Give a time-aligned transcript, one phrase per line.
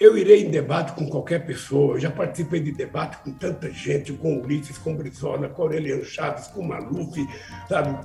[0.00, 1.96] Eu irei em debate com qualquer pessoa.
[1.96, 6.46] Eu já participei de debate com tanta gente, com Ulisses, com Brizola, com Aureliano Chaves,
[6.48, 7.26] com Maluf,
[7.68, 7.98] sabe?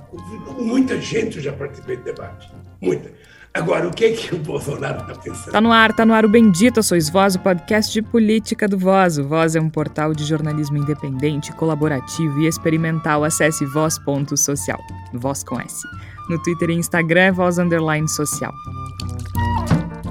[0.58, 2.50] Muita gente eu já participei de debate.
[2.80, 3.12] Muita.
[3.54, 5.52] Agora, o que, é que o Bolsonaro está pensando?
[5.52, 8.76] Tá no ar, tá no ar o Bendito Sois Voz, o podcast de política do
[8.76, 9.16] Voz.
[9.16, 13.22] O Voz é um portal de jornalismo independente, colaborativo e experimental.
[13.22, 14.80] Acesse voz.social.
[15.12, 15.86] Voz com S.
[16.28, 18.52] No Twitter e Instagram é voz underline social.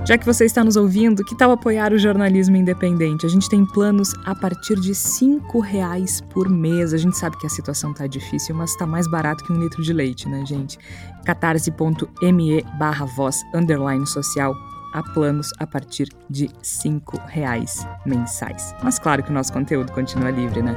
[0.05, 3.25] Já que você está nos ouvindo, que tal apoiar o jornalismo independente?
[3.25, 6.93] A gente tem planos a partir de R$ reais por mês.
[6.93, 9.81] A gente sabe que a situação está difícil, mas está mais barato que um litro
[9.81, 10.77] de leite, né, gente?
[11.23, 14.53] catarse.me barra voz underline social
[14.93, 18.75] a planos a partir de R$ reais mensais.
[18.83, 20.75] Mas claro que o nosso conteúdo continua livre, né?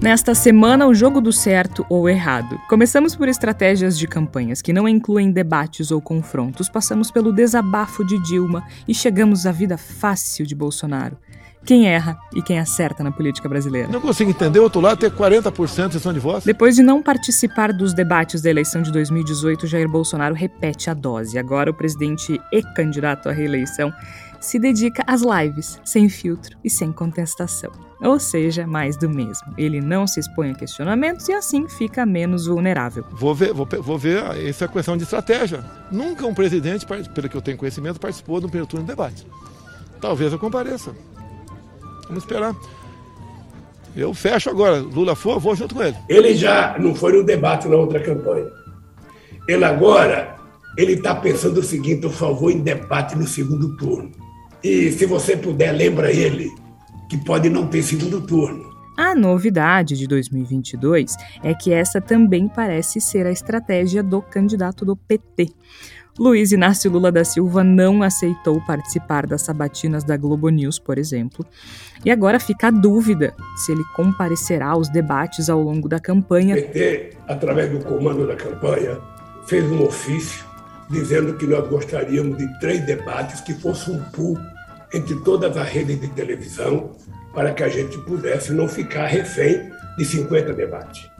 [0.00, 2.60] Nesta semana, o jogo do certo ou errado.
[2.68, 8.18] Começamos por estratégias de campanhas que não incluem debates ou confrontos, passamos pelo desabafo de
[8.18, 11.16] Dilma e chegamos à vida fácil de Bolsonaro.
[11.64, 13.88] Quem erra e quem acerta na política brasileira.
[13.88, 16.44] Não consigo entender, o outro lado tem 40% de de voz.
[16.44, 21.38] Depois de não participar dos debates da eleição de 2018, Jair Bolsonaro repete a dose.
[21.38, 23.90] Agora o presidente e candidato à reeleição
[24.44, 27.72] se dedica às lives, sem filtro e sem contestação.
[28.00, 29.54] Ou seja, mais do mesmo.
[29.56, 33.04] Ele não se expõe a questionamentos e assim fica menos vulnerável.
[33.12, 35.64] Vou ver, vou, vou ver, essa é a questão de estratégia.
[35.90, 39.26] Nunca um presidente, pelo que eu tenho conhecimento, participou de um primeiro turno de debate.
[40.00, 40.94] Talvez eu compareça.
[42.06, 42.54] Vamos esperar.
[43.96, 44.78] Eu fecho agora.
[44.78, 45.96] Lula for, vou junto com ele.
[46.08, 48.50] Ele já não foi no debate na outra campanha.
[49.48, 50.36] Ele agora,
[50.76, 54.23] ele está pensando o seguinte, eu só vou em debate no segundo turno.
[54.64, 56.50] E se você puder, lembra ele
[57.06, 58.72] que pode não ter segundo turno.
[58.96, 64.96] A novidade de 2022 é que essa também parece ser a estratégia do candidato do
[64.96, 65.50] PT.
[66.18, 71.44] Luiz Inácio Lula da Silva não aceitou participar das sabatinas da Globo News, por exemplo,
[72.02, 76.54] e agora fica a dúvida se ele comparecerá aos debates ao longo da campanha.
[76.54, 78.98] O PT, através do comando da campanha,
[79.46, 80.46] fez um ofício
[80.88, 84.38] dizendo que nós gostaríamos de três debates que fossem um pool
[84.94, 86.92] entre todas as redes de televisão
[87.34, 91.10] para que a gente pudesse não ficar refém de 50 debates.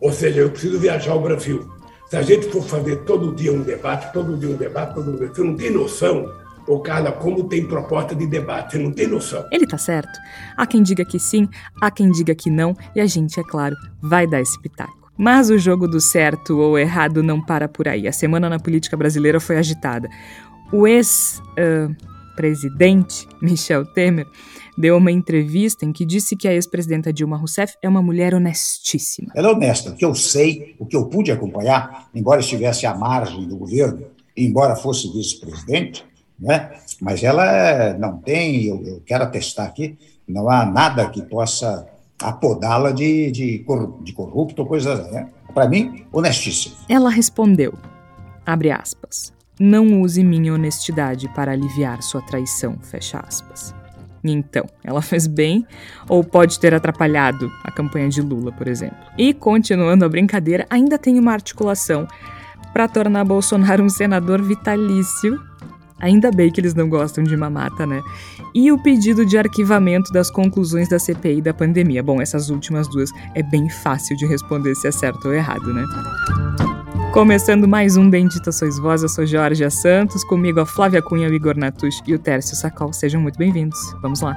[0.00, 1.70] Ou seja, eu preciso viajar ao Brasil.
[2.10, 5.28] Se a gente for fazer todo dia um debate, todo dia um debate, todo dia,
[5.28, 6.30] você não tem noção,
[6.66, 9.46] ô Carla, como tem proposta de debate, você não tem noção.
[9.50, 10.18] Ele tá certo.
[10.56, 11.48] Há quem diga que sim,
[11.80, 15.12] há quem diga que não, e a gente, é claro, vai dar esse pitaco.
[15.16, 18.08] Mas o jogo do certo ou errado não para por aí.
[18.08, 20.08] A semana na política brasileira foi agitada.
[20.72, 21.40] O ex.
[21.52, 21.94] Uh,
[22.34, 24.26] presidente, Michel Temer,
[24.76, 29.32] deu uma entrevista em que disse que a ex-presidenta Dilma Rousseff é uma mulher honestíssima.
[29.34, 29.90] Ela é honesta.
[29.90, 34.06] O que eu sei, o que eu pude acompanhar, embora estivesse à margem do governo,
[34.36, 36.04] embora fosse vice-presidente,
[36.38, 36.72] né?
[37.00, 39.96] mas ela não tem, eu, eu quero atestar aqui,
[40.26, 41.86] não há nada que possa
[42.20, 43.64] apodá-la de, de,
[44.02, 45.10] de corrupto ou coisa assim.
[45.12, 45.28] Né?
[45.52, 46.74] Para mim, honestíssima.
[46.88, 47.74] Ela respondeu,
[48.44, 53.74] abre aspas, não use minha honestidade para aliviar sua traição, fecha aspas.
[54.24, 55.66] Então, ela fez bem
[56.08, 58.96] ou pode ter atrapalhado a campanha de Lula, por exemplo.
[59.18, 62.08] E, continuando a brincadeira, ainda tem uma articulação
[62.72, 65.40] para tornar Bolsonaro um senador vitalício.
[66.00, 68.02] Ainda bem que eles não gostam de mamata, né?
[68.54, 72.02] E o pedido de arquivamento das conclusões da CPI da pandemia.
[72.02, 75.84] Bom, essas últimas duas é bem fácil de responder se é certo ou errado, né?
[77.14, 81.32] Começando mais um Bendita Sois Vós, eu sou Jorge Santos, comigo a Flávia Cunha, o
[81.32, 82.92] Igor Natush e o Tércio Sacol.
[82.92, 83.78] Sejam muito bem-vindos.
[84.02, 84.36] Vamos lá.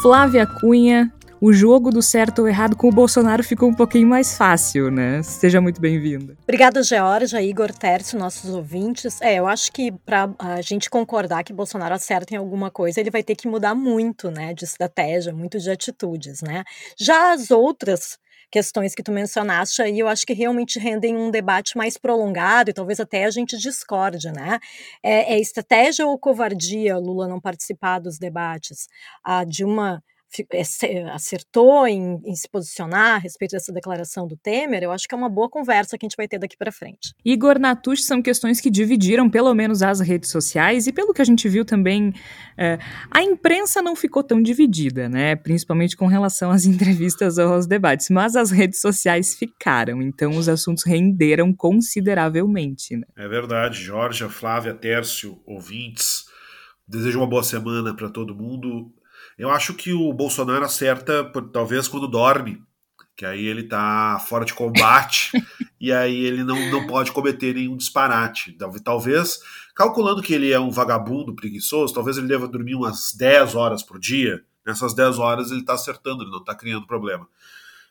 [0.00, 4.38] Flávia Cunha, o jogo do certo ou errado com o Bolsonaro ficou um pouquinho mais
[4.38, 5.20] fácil, né?
[5.24, 6.36] Seja muito bem-vinda.
[6.44, 9.20] Obrigada, Georgia, Igor Tércio, nossos ouvintes.
[9.20, 13.10] É, eu acho que para a gente concordar que Bolsonaro acerta em alguma coisa, ele
[13.10, 16.62] vai ter que mudar muito, né, de estratégia, muito de atitudes, né?
[16.96, 18.20] Já as outras
[18.50, 22.74] questões que tu mencionaste aí, eu acho que realmente rendem um debate mais prolongado e
[22.74, 24.58] talvez até a gente discorde, né?
[25.02, 28.88] É, é estratégia ou covardia Lula não participar dos debates?
[29.24, 30.19] A Dilma é,
[31.12, 35.18] acertou em, em, se posicionar a respeito dessa declaração do Temer, eu acho que é
[35.18, 37.14] uma boa conversa que a gente vai ter daqui para frente.
[37.24, 41.24] Igor Natush são questões que dividiram pelo menos as redes sociais e pelo que a
[41.24, 42.12] gente viu também,
[42.56, 42.78] é,
[43.10, 45.34] a imprensa não ficou tão dividida, né?
[45.36, 50.48] Principalmente com relação às entrevistas ou aos debates, mas as redes sociais ficaram, então os
[50.48, 52.96] assuntos renderam consideravelmente.
[52.96, 53.04] Né?
[53.16, 56.24] É verdade, Jorge, Flávia, Tércio, ouvintes.
[56.86, 58.92] Desejo uma boa semana para todo mundo.
[59.40, 62.62] Eu acho que o Bolsonaro acerta, talvez, quando dorme,
[63.16, 65.32] que aí ele tá fora de combate
[65.80, 68.54] e aí ele não, não pode cometer nenhum disparate.
[68.84, 69.38] Talvez,
[69.74, 73.98] calculando que ele é um vagabundo preguiçoso, talvez ele deva dormir umas 10 horas por
[73.98, 74.44] dia.
[74.66, 77.26] Nessas 10 horas ele está acertando, ele não está criando problema.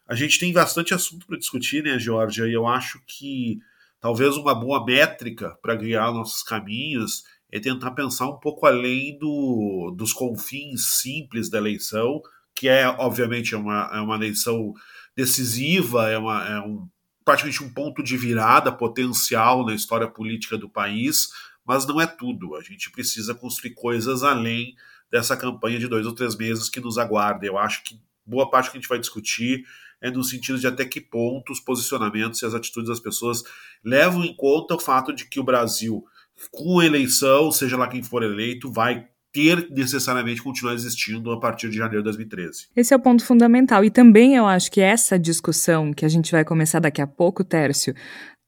[0.07, 2.45] A gente tem bastante assunto para discutir, né, Georgia?
[2.45, 3.57] E eu acho que
[3.99, 9.93] talvez uma boa métrica para guiar nossos caminhos é tentar pensar um pouco além do,
[9.95, 12.21] dos confins simples da eleição,
[12.55, 14.73] que é, obviamente, é uma, é uma eleição
[15.15, 16.87] decisiva, é, uma, é um,
[17.25, 21.29] praticamente um ponto de virada potencial na história política do país,
[21.65, 22.55] mas não é tudo.
[22.55, 24.75] A gente precisa construir coisas além
[25.11, 27.45] dessa campanha de dois ou três meses que nos aguarda.
[27.45, 29.63] Eu acho que boa parte que a gente vai discutir
[30.01, 33.43] é no sentido de até que ponto os posicionamentos e as atitudes das pessoas
[33.83, 36.05] levam em conta o fato de que o Brasil,
[36.51, 41.77] com eleição, seja lá quem for eleito, vai ter necessariamente continuar existindo a partir de
[41.77, 42.67] janeiro de 2013.
[42.75, 43.83] Esse é o ponto fundamental.
[43.83, 47.43] E também eu acho que essa discussão que a gente vai começar daqui a pouco,
[47.43, 47.93] Tércio,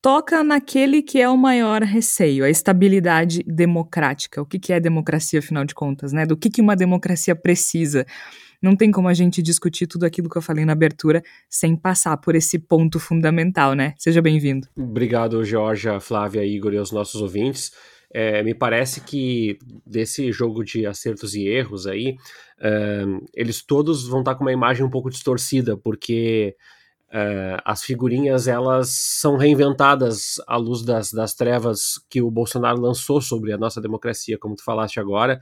[0.02, 4.42] toca naquele que é o maior receio, a estabilidade democrática.
[4.42, 6.26] O que, que é democracia, afinal de contas, né?
[6.26, 8.06] Do que, que uma democracia precisa?
[8.62, 12.18] Não tem como a gente discutir tudo aquilo que eu falei na abertura sem passar
[12.18, 13.96] por esse ponto fundamental, né?
[13.98, 14.68] Seja bem-vindo.
[14.78, 17.72] Obrigado, Georgia, Flávia, Igor e aos nossos ouvintes.
[18.14, 22.18] É, me parece que desse jogo de acertos e erros aí,
[22.60, 26.56] uh, eles todos vão estar com uma imagem um pouco distorcida, porque
[27.08, 33.22] uh, as figurinhas elas são reinventadas à luz das, das trevas que o Bolsonaro lançou
[33.22, 35.40] sobre a nossa democracia, como tu falaste agora.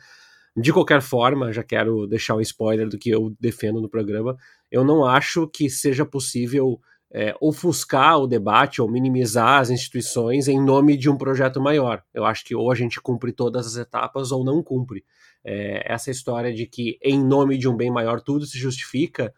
[0.61, 4.37] De qualquer forma, já quero deixar um spoiler do que eu defendo no programa.
[4.71, 6.79] Eu não acho que seja possível
[7.11, 12.03] é, ofuscar o debate ou minimizar as instituições em nome de um projeto maior.
[12.13, 15.03] Eu acho que ou a gente cumpre todas as etapas ou não cumpre.
[15.43, 19.33] É, essa história de que em nome de um bem maior tudo se justifica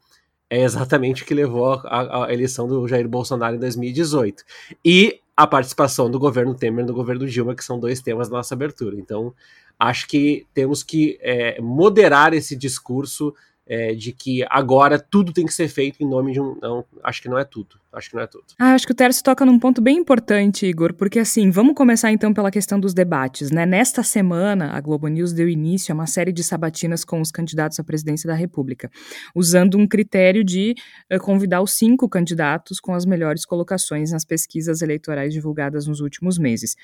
[0.50, 4.44] é exatamente o que levou à eleição do Jair Bolsonaro em 2018.
[4.84, 8.54] E a participação do governo Temer no governo Dilma, que são dois temas da nossa
[8.54, 8.96] abertura.
[8.98, 9.34] Então,
[9.80, 13.34] acho que temos que é, moderar esse discurso
[13.72, 16.58] é, de que agora tudo tem que ser feito em nome de um.
[16.62, 17.80] Não, acho que não é tudo.
[17.94, 18.44] Acho que não é tudo.
[18.60, 22.12] Ah, acho que o Tércio toca num ponto bem importante, Igor, porque assim, vamos começar
[22.12, 23.66] então pela questão dos debates, né?
[23.66, 27.80] Nesta semana, a Globo News deu início a uma série de sabatinas com os candidatos
[27.80, 28.92] à presidência da República,
[29.34, 30.76] usando um critério de
[31.10, 36.38] uh, convidar os cinco candidatos com as melhores colocações nas pesquisas eleitorais divulgadas nos últimos
[36.38, 36.76] meses.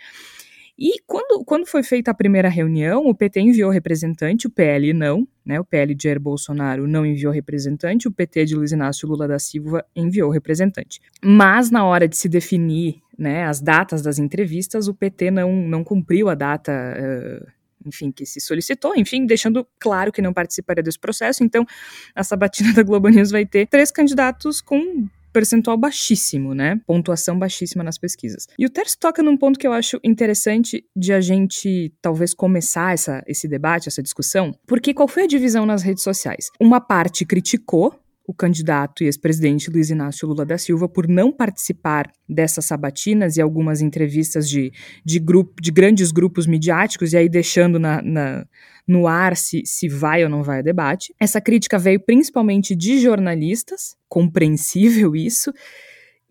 [0.78, 5.28] E quando, quando foi feita a primeira reunião, o PT enviou representante, o PL não,
[5.44, 5.60] né?
[5.60, 9.40] O PL de Jair Bolsonaro não enviou representante, o PT de Luiz Inácio Lula da
[9.40, 11.02] Silva enviou representante.
[11.24, 15.84] Mas na hora de se definir né, as datas das entrevistas, o PT não, não
[15.84, 16.72] cumpriu a data.
[16.72, 21.44] Uh, enfim, que se solicitou, enfim, deixando claro que não participaria desse processo.
[21.44, 21.66] Então,
[22.14, 26.80] a sabatina da Globo News vai ter três candidatos com percentual baixíssimo, né?
[26.86, 28.48] Pontuação baixíssima nas pesquisas.
[28.58, 32.94] E o Terce toca num ponto que eu acho interessante de a gente talvez começar
[32.94, 36.50] essa, esse debate, essa discussão, porque qual foi a divisão nas redes sociais?
[36.60, 37.98] Uma parte criticou
[38.28, 43.42] o candidato e ex-presidente Luiz Inácio Lula da Silva por não participar dessas sabatinas e
[43.42, 44.74] algumas entrevistas de,
[45.06, 48.46] de, grupo, de grandes grupos midiáticos, e aí deixando na, na,
[48.86, 51.16] no ar se, se vai ou não vai a debate.
[51.18, 55.54] Essa crítica veio principalmente de jornalistas, compreensível isso,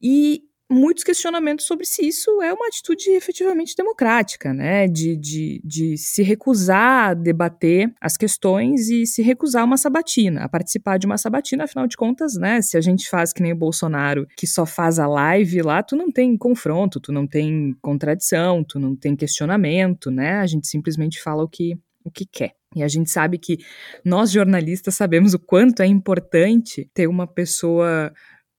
[0.02, 4.88] e muitos questionamentos sobre se isso é uma atitude efetivamente democrática, né?
[4.88, 10.49] De, de, de se recusar a debater as questões e se recusar uma sabatina, a
[10.49, 12.61] participar de uma sabatina, afinal de contas, né?
[12.62, 15.96] Se a gente faz que nem o Bolsonaro, que só faz a live lá, tu
[15.96, 20.38] não tem confronto, tu não tem contradição, tu não tem questionamento, né?
[20.38, 22.52] A gente simplesmente fala o que, o que quer.
[22.75, 23.56] E a gente sabe que
[24.04, 28.12] nós jornalistas sabemos o quanto é importante ter uma pessoa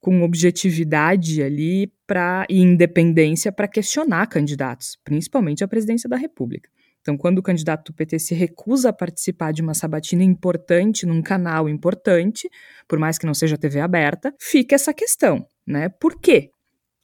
[0.07, 6.69] com objetividade ali para e independência para questionar candidatos, principalmente a presidência da República.
[7.01, 11.21] Então, quando o candidato do PT se recusa a participar de uma sabatina importante num
[11.21, 12.49] canal importante,
[12.87, 15.89] por mais que não seja TV aberta, fica essa questão, né?
[15.89, 16.51] Por quê?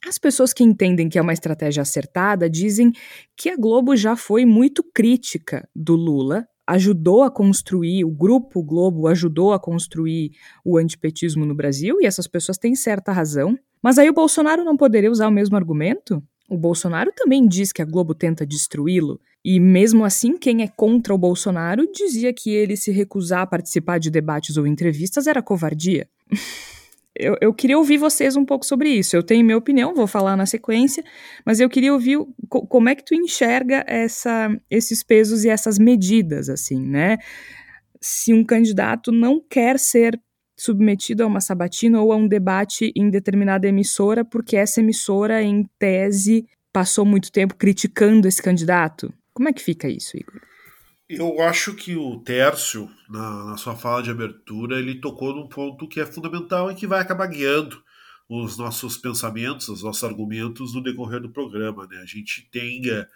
[0.08, 2.90] As pessoas que entendem que é uma estratégia acertada dizem
[3.36, 9.06] que a Globo já foi muito crítica do Lula ajudou a construir, o grupo Globo
[9.08, 10.32] ajudou a construir
[10.64, 13.58] o antipetismo no Brasil, e essas pessoas têm certa razão.
[13.82, 16.22] Mas aí o Bolsonaro não poderia usar o mesmo argumento?
[16.48, 21.14] O Bolsonaro também diz que a Globo tenta destruí-lo, e mesmo assim, quem é contra
[21.14, 26.08] o Bolsonaro dizia que ele se recusar a participar de debates ou entrevistas era covardia.
[27.16, 29.14] eu, eu, queria ouvir vocês um pouco sobre isso.
[29.14, 31.04] Eu tenho minha opinião, vou falar na sequência,
[31.44, 32.18] mas eu queria ouvir
[32.48, 37.18] como é que tu enxerga essa, esses pesos e essas medidas, assim, né?
[38.00, 40.20] Se um candidato não quer ser
[40.58, 45.68] submetido a uma sabatina ou a um debate em determinada emissora, porque essa emissora, em
[45.78, 49.12] tese, passou muito tempo criticando esse candidato?
[49.32, 50.40] Como é que fica isso, Igor?
[51.08, 55.86] Eu acho que o Tércio, na, na, sua fala de abertura, ele tocou num ponto
[55.86, 57.82] que é fundamental e que vai acabar guiando
[58.26, 61.86] os nossos pensamentos, os nossos argumentos no decorrer do programa.
[61.86, 61.98] Né?
[61.98, 63.06] A gente tem é,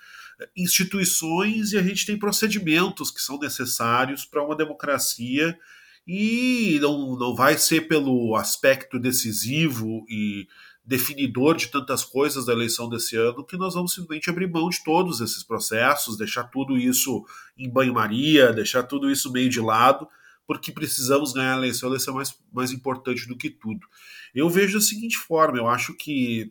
[0.55, 5.59] instituições e a gente tem procedimentos que são necessários para uma democracia
[6.07, 10.47] e não, não vai ser pelo aspecto decisivo e
[10.89, 14.83] definidor de tantas coisas da eleição desse ano que nós vamos simplesmente abrir mão de
[14.83, 17.27] todos esses processos, deixar tudo isso
[17.59, 20.09] em banho-maria, deixar tudo isso meio de lado,
[20.47, 23.87] porque precisamos ganhar a eleição, a eleição é mais, mais importante do que tudo.
[24.35, 26.51] Eu vejo da seguinte forma: eu acho que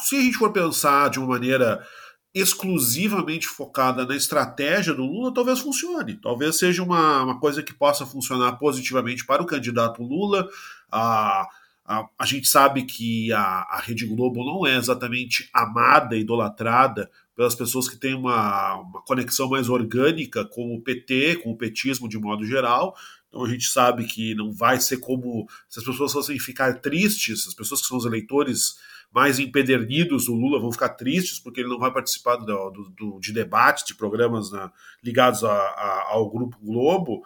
[0.00, 1.86] se a gente for pensar de uma maneira
[2.34, 6.16] exclusivamente focada na estratégia do Lula, talvez funcione.
[6.20, 10.48] Talvez seja uma, uma coisa que possa funcionar positivamente para o candidato Lula.
[10.90, 11.48] A
[11.86, 17.54] a, a gente sabe que a, a Rede Globo não é exatamente amada, idolatrada pelas
[17.54, 22.18] pessoas que têm uma, uma conexão mais orgânica com o PT, com o petismo de
[22.18, 22.96] modo geral.
[23.28, 27.46] Então a gente sabe que não vai ser como se as pessoas fossem ficar tristes,
[27.46, 28.76] as pessoas que são os eleitores
[29.12, 33.20] mais empedernidos do Lula vão ficar tristes porque ele não vai participar do, do, do
[33.20, 34.70] de debates, de programas né,
[35.04, 37.22] ligados a, a, ao Grupo Globo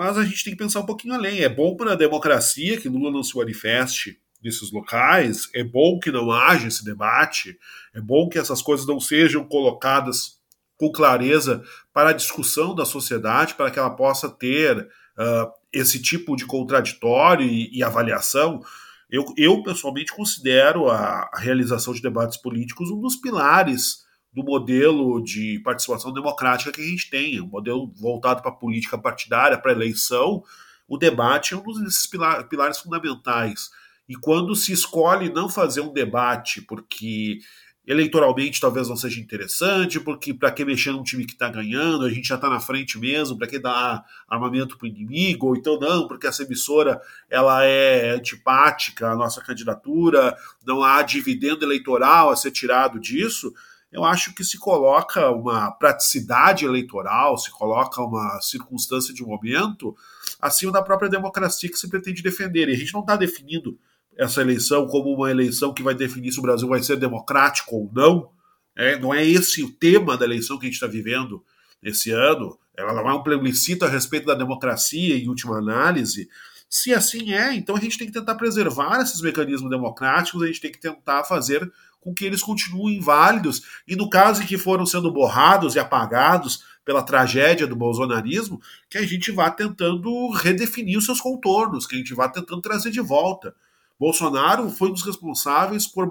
[0.00, 1.42] mas a gente tem que pensar um pouquinho além.
[1.42, 6.10] É bom para a democracia que Lula não se manifeste nesses locais, é bom que
[6.10, 7.58] não haja esse debate,
[7.92, 10.38] é bom que essas coisas não sejam colocadas
[10.78, 16.34] com clareza para a discussão da sociedade, para que ela possa ter uh, esse tipo
[16.34, 18.62] de contraditório e, e avaliação.
[19.10, 23.98] Eu, eu, pessoalmente, considero a, a realização de debates políticos um dos pilares
[24.32, 28.96] do modelo de participação democrática que a gente tem, um modelo voltado para a política
[28.96, 30.42] partidária, para a eleição,
[30.88, 33.70] o debate é um desses pilares fundamentais.
[34.08, 37.38] E quando se escolhe não fazer um debate porque
[37.86, 42.10] eleitoralmente talvez não seja interessante, porque para que mexer num time que está ganhando, a
[42.10, 45.78] gente já está na frente mesmo, para que dar armamento para o inimigo, ou então
[45.78, 52.36] não, porque essa emissora ela é antipática à nossa candidatura, não há dividendo eleitoral a
[52.36, 53.52] ser tirado disso,
[53.92, 59.96] eu acho que se coloca uma praticidade eleitoral, se coloca uma circunstância de momento
[60.40, 62.68] acima da própria democracia que se pretende defender.
[62.68, 63.76] E a gente não está definindo
[64.16, 67.90] essa eleição como uma eleição que vai definir se o Brasil vai ser democrático ou
[67.92, 68.30] não.
[68.76, 71.42] É, não é esse o tema da eleição que a gente está vivendo
[71.82, 72.58] esse ano.
[72.76, 76.28] Ela não é um plebiscito a respeito da democracia, em última análise.
[76.72, 80.60] Se assim é, então a gente tem que tentar preservar esses mecanismos democráticos, a gente
[80.60, 81.68] tem que tentar fazer
[82.00, 83.62] com que eles continuem válidos.
[83.88, 88.98] E no caso em que foram sendo borrados e apagados pela tragédia do bolsonarismo, que
[88.98, 93.00] a gente vá tentando redefinir os seus contornos, que a gente vá tentando trazer de
[93.00, 93.52] volta.
[93.98, 96.10] Bolsonaro foi um dos responsáveis por,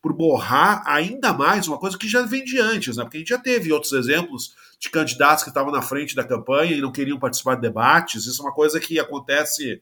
[0.00, 3.02] por borrar ainda mais uma coisa que já vem de antes, né?
[3.02, 6.72] porque a gente já teve outros exemplos de candidatos que estavam na frente da campanha
[6.72, 8.26] e não queriam participar de debates.
[8.26, 9.80] Isso é uma coisa que acontece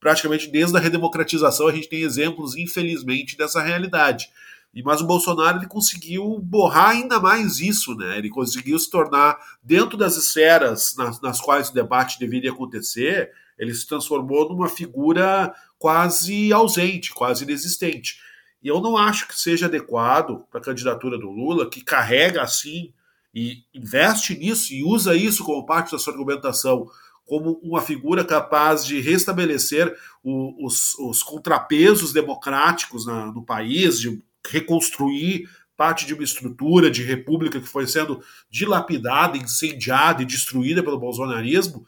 [0.00, 1.68] praticamente desde a redemocratização.
[1.68, 4.28] A gente tem exemplos, infelizmente, dessa realidade.
[4.74, 8.18] E, mas o Bolsonaro ele conseguiu borrar ainda mais isso, né?
[8.18, 13.72] Ele conseguiu se tornar, dentro das esferas nas, nas quais o debate deveria acontecer, ele
[13.72, 18.18] se transformou numa figura quase ausente, quase inexistente.
[18.60, 22.92] E eu não acho que seja adequado para a candidatura do Lula, que carrega assim
[23.34, 26.86] e investe nisso e usa isso como parte da sua argumentação,
[27.24, 34.20] como uma figura capaz de restabelecer o, os, os, contrapesos democráticos na, no país, de
[34.48, 40.98] reconstruir parte de uma estrutura de república que foi sendo dilapidada, incendiada e destruída pelo
[40.98, 41.86] bolsonarismo,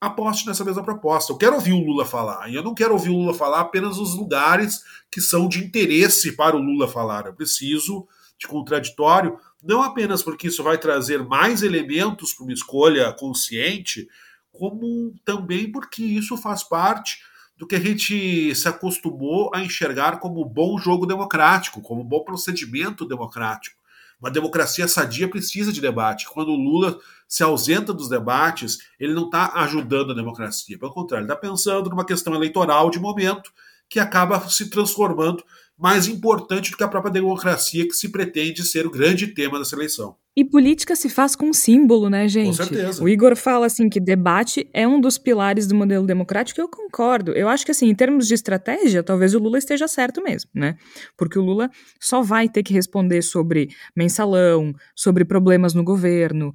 [0.00, 1.32] aposte nessa mesma proposta.
[1.32, 3.98] Eu quero ouvir o Lula falar, e eu não quero ouvir o Lula falar apenas
[3.98, 7.26] nos lugares que são de interesse para o Lula falar.
[7.26, 8.06] Eu preciso
[8.38, 14.06] de contraditório, não apenas porque isso vai trazer mais elementos para uma escolha consciente,
[14.52, 17.18] como também porque isso faz parte
[17.56, 23.06] do que a gente se acostumou a enxergar como bom jogo democrático, como bom procedimento
[23.06, 23.82] democrático.
[24.20, 26.28] Uma democracia sadia precisa de debate.
[26.28, 30.78] Quando o Lula se ausenta dos debates, ele não está ajudando a democracia.
[30.78, 33.52] Pelo contrário, ele está pensando numa questão eleitoral de momento
[33.88, 35.44] que acaba se transformando
[35.78, 39.74] mais importante do que a própria democracia, que se pretende ser o grande tema dessa
[39.74, 40.16] eleição.
[40.36, 42.58] E política se faz com símbolo, né, gente?
[42.58, 43.02] Com certeza.
[43.02, 46.68] O Igor fala assim que debate é um dos pilares do modelo democrático, e eu
[46.68, 47.30] concordo.
[47.32, 50.76] Eu acho que assim, em termos de estratégia, talvez o Lula esteja certo mesmo, né?
[51.16, 56.52] Porque o Lula só vai ter que responder sobre mensalão, sobre problemas no governo,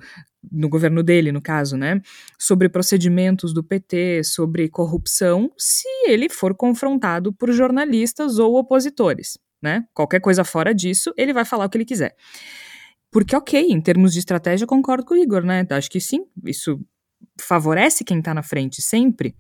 [0.52, 2.02] no governo dele, no caso, né,
[2.38, 9.86] sobre procedimentos do PT, sobre corrupção, se ele for confrontado por jornalistas ou opositores, né?
[9.94, 12.16] Qualquer coisa fora disso, ele vai falar o que ele quiser.
[13.12, 15.66] Porque, ok, em termos de estratégia, concordo com o Igor, né?
[15.72, 16.80] Acho que sim, isso
[17.42, 19.36] favorece quem está na frente sempre.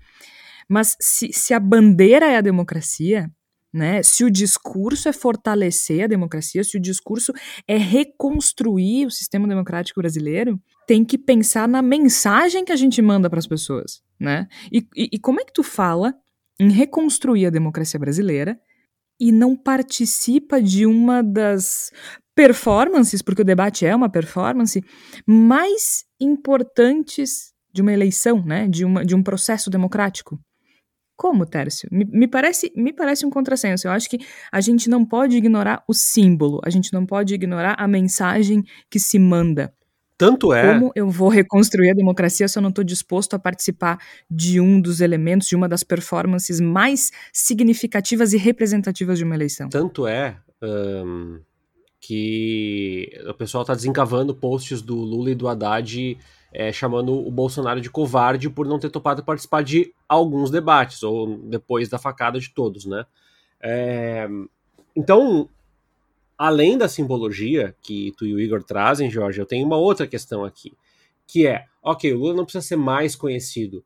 [0.67, 3.31] Mas se, se a bandeira é a democracia,
[3.71, 4.01] né?
[4.01, 7.31] Se o discurso é fortalecer a democracia, se o discurso
[7.67, 10.59] é reconstruir o sistema democrático brasileiro,
[10.89, 14.47] tem que pensar na mensagem que a gente manda para as pessoas, né?
[14.71, 16.15] E, e, e como é que tu fala
[16.59, 18.59] em reconstruir a democracia brasileira
[19.19, 21.91] e não participa de uma das
[22.33, 24.83] performances, porque o debate é uma performance,
[25.27, 28.67] mais importantes de uma eleição, né?
[28.67, 30.39] De, uma, de um processo democrático.
[31.15, 31.87] Como, Tércio?
[31.91, 33.87] Me, me, parece, me parece um contrassenso.
[33.87, 34.17] Eu acho que
[34.51, 38.99] a gente não pode ignorar o símbolo, a gente não pode ignorar a mensagem que
[38.99, 39.71] se manda.
[40.19, 40.73] Tanto é.
[40.73, 43.97] Como eu vou reconstruir a democracia se eu não estou disposto a participar
[44.29, 49.69] de um dos elementos, de uma das performances mais significativas e representativas de uma eleição?
[49.69, 51.39] Tanto é um,
[52.01, 56.17] que o pessoal está desencavando posts do Lula e do Haddad
[56.51, 61.37] é, chamando o Bolsonaro de covarde por não ter topado participar de alguns debates, ou
[61.45, 63.05] depois da facada de todos, né?
[63.61, 64.27] É,
[64.93, 65.47] então,
[66.39, 70.45] além da simbologia que tu e o Igor trazem, Jorge, eu tenho uma outra questão
[70.45, 70.71] aqui,
[71.27, 73.83] que é, ok, o Lula não precisa ser mais conhecido,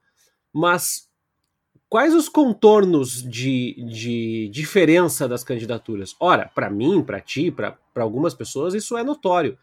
[0.54, 1.10] mas
[1.90, 6.16] quais os contornos de, de diferença das candidaturas?
[6.20, 9.58] Ora, para mim, para ti, para algumas pessoas, isso é notório.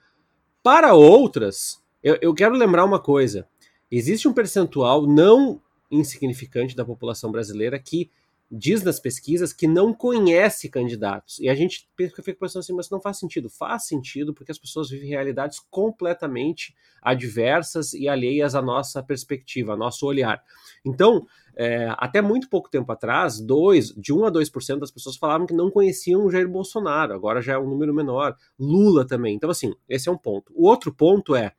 [0.60, 3.46] Para outras, eu, eu quero lembrar uma coisa:
[3.88, 8.10] existe um percentual não insignificante da população brasileira que
[8.50, 11.38] diz nas pesquisas que não conhece candidatos.
[11.38, 13.48] E a gente fica pensando assim, mas não faz sentido.
[13.48, 19.78] Faz sentido porque as pessoas vivem realidades completamente adversas e alheias à nossa perspectiva, ao
[19.78, 20.42] nosso olhar.
[20.84, 25.46] Então, é, até muito pouco tempo atrás, dois, de 1 a 2% das pessoas falavam
[25.46, 27.14] que não conheciam o Jair Bolsonaro.
[27.14, 28.36] Agora já é um número menor.
[28.58, 29.36] Lula também.
[29.36, 30.52] Então, assim, esse é um ponto.
[30.56, 31.52] O outro ponto é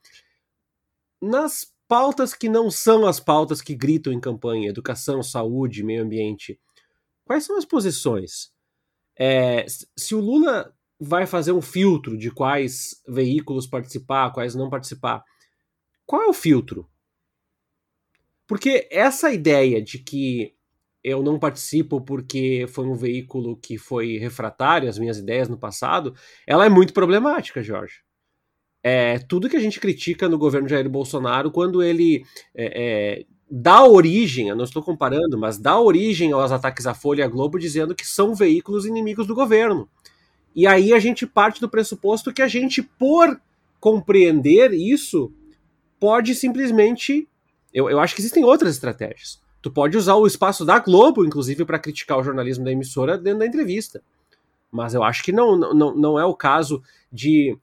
[1.22, 6.60] nas pautas que não são as pautas que gritam em campanha, educação, saúde, meio ambiente,
[7.26, 8.52] quais são as posições?
[9.18, 9.66] É,
[9.98, 15.24] se o Lula vai fazer um filtro de quais veículos participar, quais não participar,
[16.06, 16.90] qual é o filtro?
[18.48, 20.56] Porque essa ideia de que
[21.04, 26.16] eu não participo porque foi um veículo que foi refratário às minhas ideias no passado,
[26.46, 28.02] ela é muito problemática, Jorge
[28.84, 32.24] é, tudo que a gente critica no governo Jair Bolsonaro quando ele
[32.56, 32.66] é,
[33.20, 37.24] é, dá origem, eu não estou comparando, mas dá origem aos ataques à Folha e
[37.24, 39.90] à Globo dizendo que são veículos inimigos do governo.
[40.56, 43.40] E aí a gente parte do pressuposto que a gente, por
[43.78, 45.34] compreender isso,
[46.00, 47.28] pode simplesmente.
[47.74, 49.42] Eu, eu acho que existem outras estratégias.
[49.62, 53.40] Tu pode usar o espaço da Globo, inclusive, para criticar o jornalismo da emissora dentro
[53.40, 54.02] da entrevista.
[54.72, 57.58] Mas eu acho que não, não, não é o caso de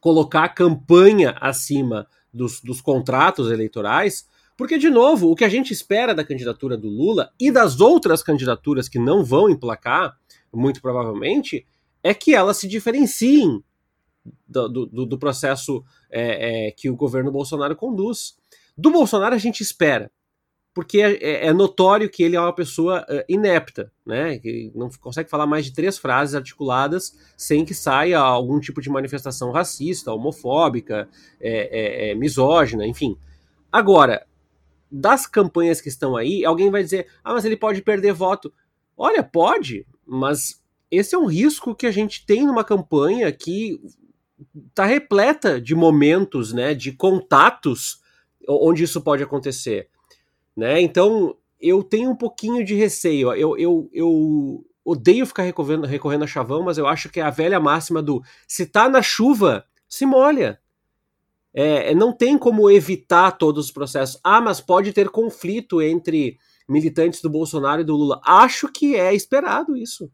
[0.00, 5.72] colocar a campanha acima dos, dos contratos eleitorais, porque, de novo, o que a gente
[5.72, 10.16] espera da candidatura do Lula e das outras candidaturas que não vão emplacar,
[10.52, 11.66] muito provavelmente,
[12.02, 13.62] é que elas se diferenciem
[14.46, 18.36] do, do, do processo é, é, que o governo Bolsonaro conduz.
[18.76, 20.10] Do Bolsonaro a gente espera
[20.74, 24.38] porque é, é, é, notório que ele é uma pessoa uh, inepta, né?
[24.40, 28.90] Que não consegue falar mais de três frases articuladas sem que saia algum tipo de
[28.90, 31.08] manifestação racista, homofóbica,
[31.40, 33.16] é, é, é, misógina, enfim.
[33.70, 34.26] Agora,
[34.96, 38.52] das campanhas que estão aí, alguém vai dizer: ah, mas ele pode perder voto.
[38.96, 43.80] Olha, pode, mas esse é um risco que a gente tem numa campanha que
[44.68, 48.00] está repleta de momentos, né, de contatos
[48.48, 49.88] onde isso pode acontecer.
[50.56, 50.80] Né?
[50.80, 53.32] Então, eu tenho um pouquinho de receio.
[53.32, 57.30] Eu, eu, eu odeio ficar recorrendo, recorrendo a chavão, mas eu acho que é a
[57.30, 60.60] velha máxima do se tá na chuva, se molha.
[61.54, 64.20] É, é, não tem como evitar todos os processos.
[64.24, 66.36] Ah, mas pode ter conflito entre
[66.68, 68.20] militantes do Bolsonaro e do Lula.
[68.24, 70.10] Acho que é esperado isso.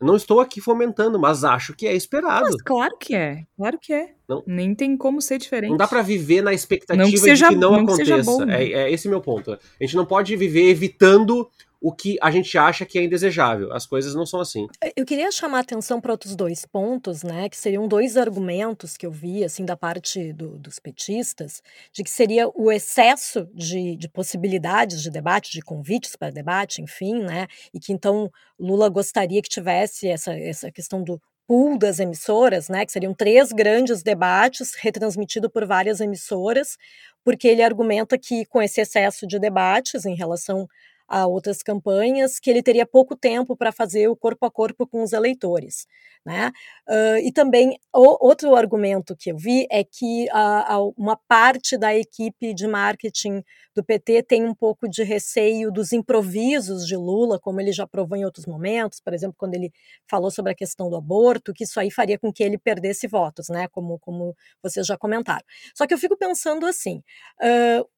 [0.00, 2.44] Não estou aqui fomentando, mas acho que é esperado.
[2.44, 4.14] Mas claro que é, claro que é.
[4.28, 5.70] Não, Nem tem como ser diferente.
[5.70, 8.16] Não dá para viver na expectativa que seja, de que não, não aconteça.
[8.16, 8.62] Que bom, né?
[8.62, 9.52] é, é esse meu ponto.
[9.52, 11.48] A gente não pode viver evitando
[11.80, 13.72] o que a gente acha que é indesejável.
[13.72, 14.66] As coisas não são assim.
[14.96, 17.48] Eu queria chamar atenção para outros dois pontos, né?
[17.48, 21.62] Que seriam dois argumentos que eu vi, assim, da parte do, dos petistas,
[21.92, 27.20] de que seria o excesso de, de possibilidades de debate, de convites para debate, enfim,
[27.22, 27.46] né?
[27.72, 32.84] E que então Lula gostaria que tivesse essa, essa questão do pool das emissoras, né,
[32.84, 36.76] que seriam três grandes debates retransmitidos por várias emissoras,
[37.24, 40.66] porque ele argumenta que com esse excesso de debates em relação
[41.08, 45.02] a outras campanhas, que ele teria pouco tempo para fazer o corpo a corpo com
[45.02, 45.86] os eleitores.
[46.24, 46.50] Né?
[46.88, 51.94] Uh, e também, o, outro argumento que eu vi é que uh, uma parte da
[51.94, 57.60] equipe de marketing do PT tem um pouco de receio dos improvisos de Lula, como
[57.60, 59.72] ele já provou em outros momentos, por exemplo, quando ele
[60.10, 63.48] falou sobre a questão do aborto, que isso aí faria com que ele perdesse votos,
[63.48, 63.68] né?
[63.68, 65.44] como, como vocês já comentaram.
[65.76, 67.04] Só que eu fico pensando assim,
[67.40, 67.88] uh,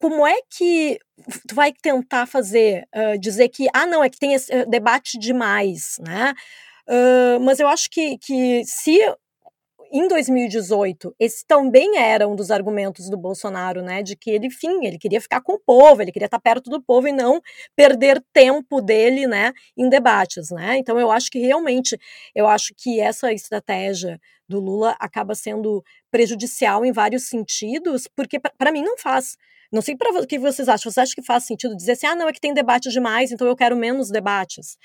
[0.00, 0.98] como é que
[1.48, 5.96] tu vai tentar fazer, uh, dizer que, ah, não, é que tem esse debate demais,
[6.00, 6.34] né?
[6.88, 9.00] Uh, mas eu acho que, que se
[9.92, 14.84] em 2018, esse também era um dos argumentos do Bolsonaro, né, de que ele, enfim,
[14.84, 17.40] ele queria ficar com o povo, ele queria estar perto do povo e não
[17.74, 20.76] perder tempo dele, né, em debates, né?
[20.78, 21.98] Então eu acho que realmente,
[22.34, 28.72] eu acho que essa estratégia do Lula acaba sendo prejudicial em vários sentidos, porque para
[28.72, 29.36] mim não faz
[29.72, 30.90] não sei para o que vocês acham.
[30.90, 33.46] Vocês acham que faz sentido dizer assim, ah, não, é que tem debate demais, então
[33.46, 34.76] eu quero menos debates?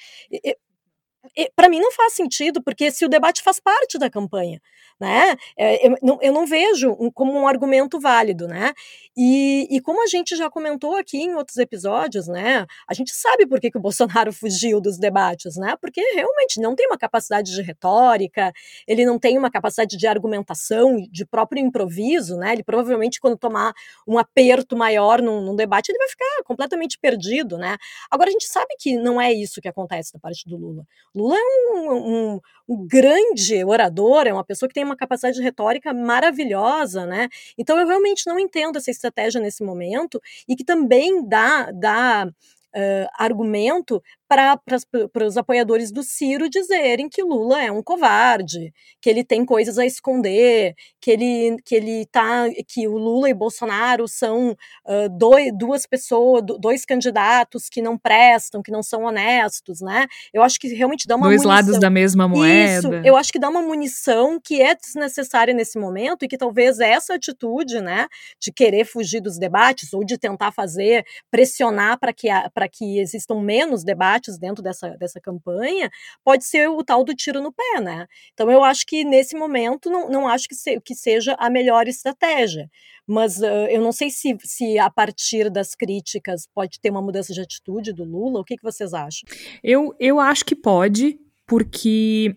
[1.55, 4.59] Para mim não faz sentido, porque se o debate faz parte da campanha,
[4.99, 5.35] né?
[5.57, 8.73] É, eu, não, eu não vejo como um argumento válido, né?
[9.15, 12.65] E, e, como a gente já comentou aqui em outros episódios, né?
[12.87, 15.75] A gente sabe por que, que o Bolsonaro fugiu dos debates, né?
[15.81, 18.53] Porque realmente não tem uma capacidade de retórica,
[18.87, 22.53] ele não tem uma capacidade de argumentação, de próprio improviso, né?
[22.53, 23.73] Ele provavelmente, quando tomar
[24.07, 27.77] um aperto maior num, num debate, ele vai ficar completamente perdido, né?
[28.09, 30.85] Agora, a gente sabe que não é isso que acontece da parte do Lula.
[31.13, 31.41] Lula é
[31.73, 37.05] um, um, um, grande orador, é uma pessoa que tem uma capacidade de retórica maravilhosa,
[37.05, 37.27] né?
[37.57, 43.07] Então eu realmente não entendo essa estratégia nesse momento e que também dá, dá uh,
[43.17, 49.45] argumento para os apoiadores do Ciro dizerem que Lula é um covarde, que ele tem
[49.45, 55.09] coisas a esconder, que ele que ele tá que o Lula e Bolsonaro são uh,
[55.17, 60.07] dois, duas pessoas, dois candidatos que não prestam, que não são honestos, né?
[60.33, 61.51] Eu acho que realmente dá uma dois munição.
[61.51, 62.79] lados da mesma moeda.
[62.79, 66.79] Isso, eu acho que dá uma munição que é desnecessária nesse momento e que talvez
[66.79, 68.07] essa atitude, né,
[68.39, 73.41] de querer fugir dos debates ou de tentar fazer pressionar para que para que existam
[73.41, 75.89] menos debates debates dentro dessa, dessa campanha,
[76.23, 78.07] pode ser o tal do tiro no pé, né?
[78.33, 81.87] Então eu acho que nesse momento não, não acho que, se, que seja a melhor
[81.87, 82.69] estratégia.
[83.07, 87.33] Mas uh, eu não sei se, se a partir das críticas pode ter uma mudança
[87.33, 88.39] de atitude do Lula.
[88.39, 89.27] O que, que vocês acham?
[89.63, 92.35] Eu, eu acho que pode, porque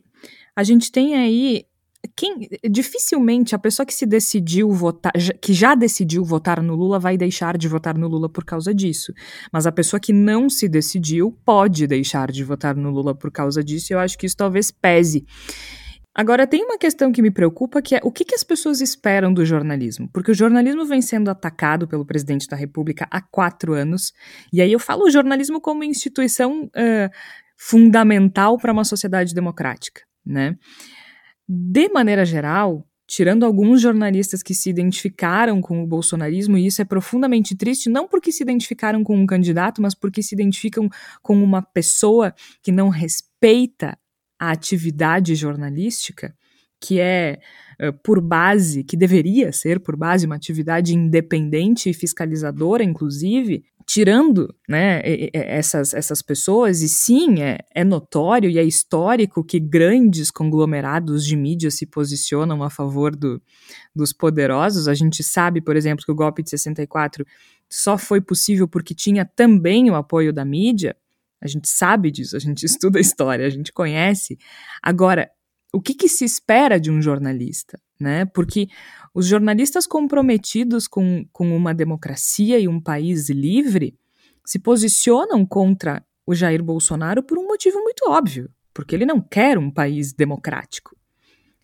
[0.56, 1.66] a gente tem aí
[2.16, 7.16] quem dificilmente a pessoa que se decidiu votar, que já decidiu votar no Lula vai
[7.16, 9.12] deixar de votar no Lula por causa disso.
[9.52, 13.64] Mas a pessoa que não se decidiu pode deixar de votar no Lula por causa
[13.64, 13.92] disso.
[13.92, 15.26] E eu acho que isso talvez pese.
[16.14, 19.34] Agora, tem uma questão que me preocupa, que é o que, que, as pessoas esperam
[19.34, 20.08] do jornalismo?
[20.12, 24.12] Porque o jornalismo vem sendo atacado pelo presidente da República há quatro anos,
[24.52, 27.10] e aí eu falo o jornalismo como instituição uh,
[27.58, 30.54] fundamental para uma sociedade democrática, né?
[31.48, 36.84] De maneira geral, tirando alguns jornalistas que se identificaram com o bolsonarismo, e isso é
[36.84, 40.88] profundamente triste, não porque se identificaram com um candidato, mas porque se identificam
[41.22, 43.98] com uma pessoa que não respeita
[44.38, 46.34] a atividade jornalística,
[46.80, 47.38] que é
[48.02, 55.00] por base, que deveria ser por base uma atividade independente e fiscalizadora, inclusive, tirando né,
[55.32, 61.36] essas, essas pessoas, e sim, é, é notório e é histórico que grandes conglomerados de
[61.36, 63.40] mídia se posicionam a favor do,
[63.94, 64.88] dos poderosos.
[64.88, 67.26] A gente sabe, por exemplo, que o golpe de 64
[67.68, 70.96] só foi possível porque tinha também o apoio da mídia.
[71.40, 74.38] A gente sabe disso, a gente estuda a história, a gente conhece.
[74.82, 75.30] Agora,
[75.74, 77.80] o que, que se espera de um jornalista?
[78.00, 78.24] Né?
[78.24, 78.68] Porque
[79.12, 83.96] os jornalistas comprometidos com, com uma democracia e um país livre
[84.44, 89.58] se posicionam contra o Jair Bolsonaro por um motivo muito óbvio, porque ele não quer
[89.58, 90.96] um país democrático.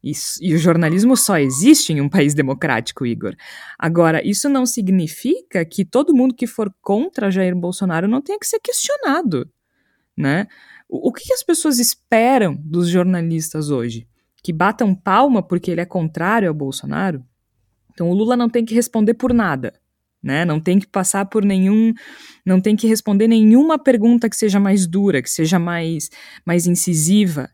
[0.02, 3.34] Isso, e o jornalismo só existe em um país democrático, Igor.
[3.78, 8.46] Agora, isso não significa que todo mundo que for contra Jair Bolsonaro não tenha que
[8.46, 9.48] ser questionado,
[10.16, 10.46] né?
[10.90, 14.08] O, que as pessoas esperam dos jornalistas hoje?
[14.42, 17.24] Que batam palma porque ele é contrário ao Bolsonaro?
[17.92, 19.72] Então o Lula não tem que responder por nada,
[20.20, 20.44] né?
[20.44, 21.92] Não tem que passar por nenhum,
[22.44, 26.10] não tem que responder nenhuma pergunta que seja mais dura, que seja mais
[26.44, 27.48] mais incisiva.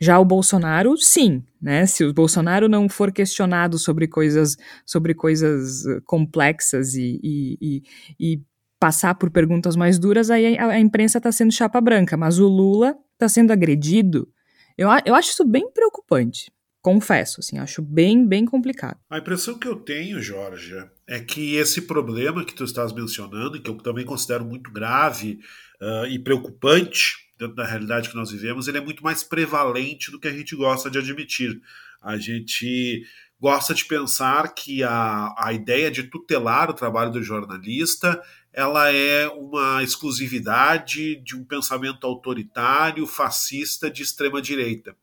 [0.00, 1.86] Já o Bolsonaro, sim, né?
[1.86, 7.82] Se o Bolsonaro não for questionado sobre coisas sobre coisas eh, complexas e, e, e,
[8.18, 8.42] e
[8.84, 12.18] passar por perguntas mais duras, aí a, a imprensa está sendo chapa branca.
[12.18, 14.28] Mas o Lula está sendo agredido
[14.76, 16.52] Eu, eu acho isso bem preocupante.
[16.82, 18.98] Confesso, assim, acho bem, bem complicado.
[19.08, 20.74] A impressão que eu tenho, Jorge,
[21.06, 25.38] é que esse problema que tu estás mencionando, que eu também considero muito grave
[25.80, 30.20] uh, e preocupante dentro da realidade que nós vivemos, ele é muito mais prevalente do
[30.20, 31.58] que a gente gosta de admitir.
[32.02, 33.02] A gente
[33.40, 38.22] gosta de pensar que a, a ideia de tutelar o trabalho do jornalista
[38.54, 44.96] ela é uma exclusividade de um pensamento autoritário, fascista de extrema direita.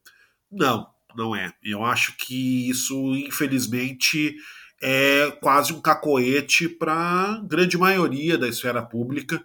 [0.50, 1.54] Não, não é.
[1.62, 4.38] Eu acho que isso, infelizmente,
[4.82, 9.44] é quase um cacoete para a grande maioria da esfera pública,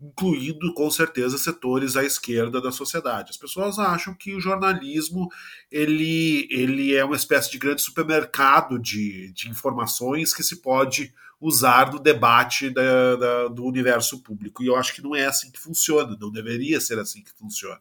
[0.00, 3.30] incluindo com certeza setores à esquerda da sociedade.
[3.30, 5.28] As pessoas acham que o jornalismo
[5.70, 11.92] ele, ele é uma espécie de grande supermercado de, de informações que se pode usar
[11.92, 14.62] no debate da, da, do universo público.
[14.62, 17.80] E eu acho que não é assim que funciona, não deveria ser assim que funciona.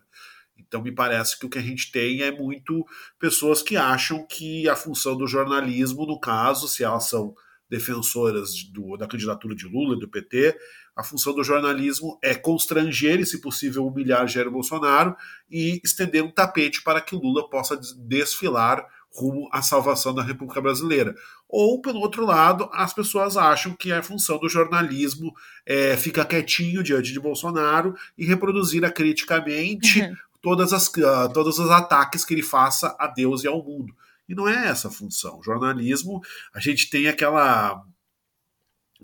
[0.58, 2.86] Então me parece que o que a gente tem é muito
[3.20, 7.36] pessoas que acham que a função do jornalismo, no caso, se elas são
[7.70, 10.58] defensoras do, da candidatura de Lula e do PT,
[10.96, 15.15] a função do jornalismo é constranger e, se possível, humilhar Jair Bolsonaro
[15.50, 18.86] e estender um tapete para que Lula possa desfilar
[19.17, 21.15] rumo à salvação da República Brasileira.
[21.49, 25.34] Ou, pelo outro lado, as pessoas acham que a função do jornalismo
[25.65, 30.15] é ficar quietinho diante de Bolsonaro e reproduzir acriticamente uhum.
[30.41, 33.93] todas as, uh, todos os ataques que ele faça a Deus e ao mundo.
[34.30, 35.39] E não é essa a função.
[35.39, 36.21] O jornalismo,
[36.53, 37.84] a gente tem aquela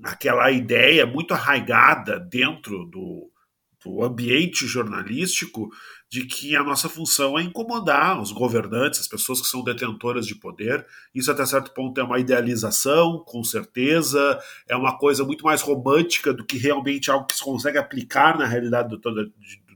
[0.02, 3.32] aquela ideia muito arraigada dentro do,
[3.84, 5.70] do ambiente jornalístico
[6.14, 10.36] de que a nossa função é incomodar os governantes, as pessoas que são detentoras de
[10.36, 10.86] poder.
[11.12, 16.32] Isso, até certo ponto, é uma idealização, com certeza, é uma coisa muito mais romântica
[16.32, 19.34] do que realmente algo que se consegue aplicar na realidade de,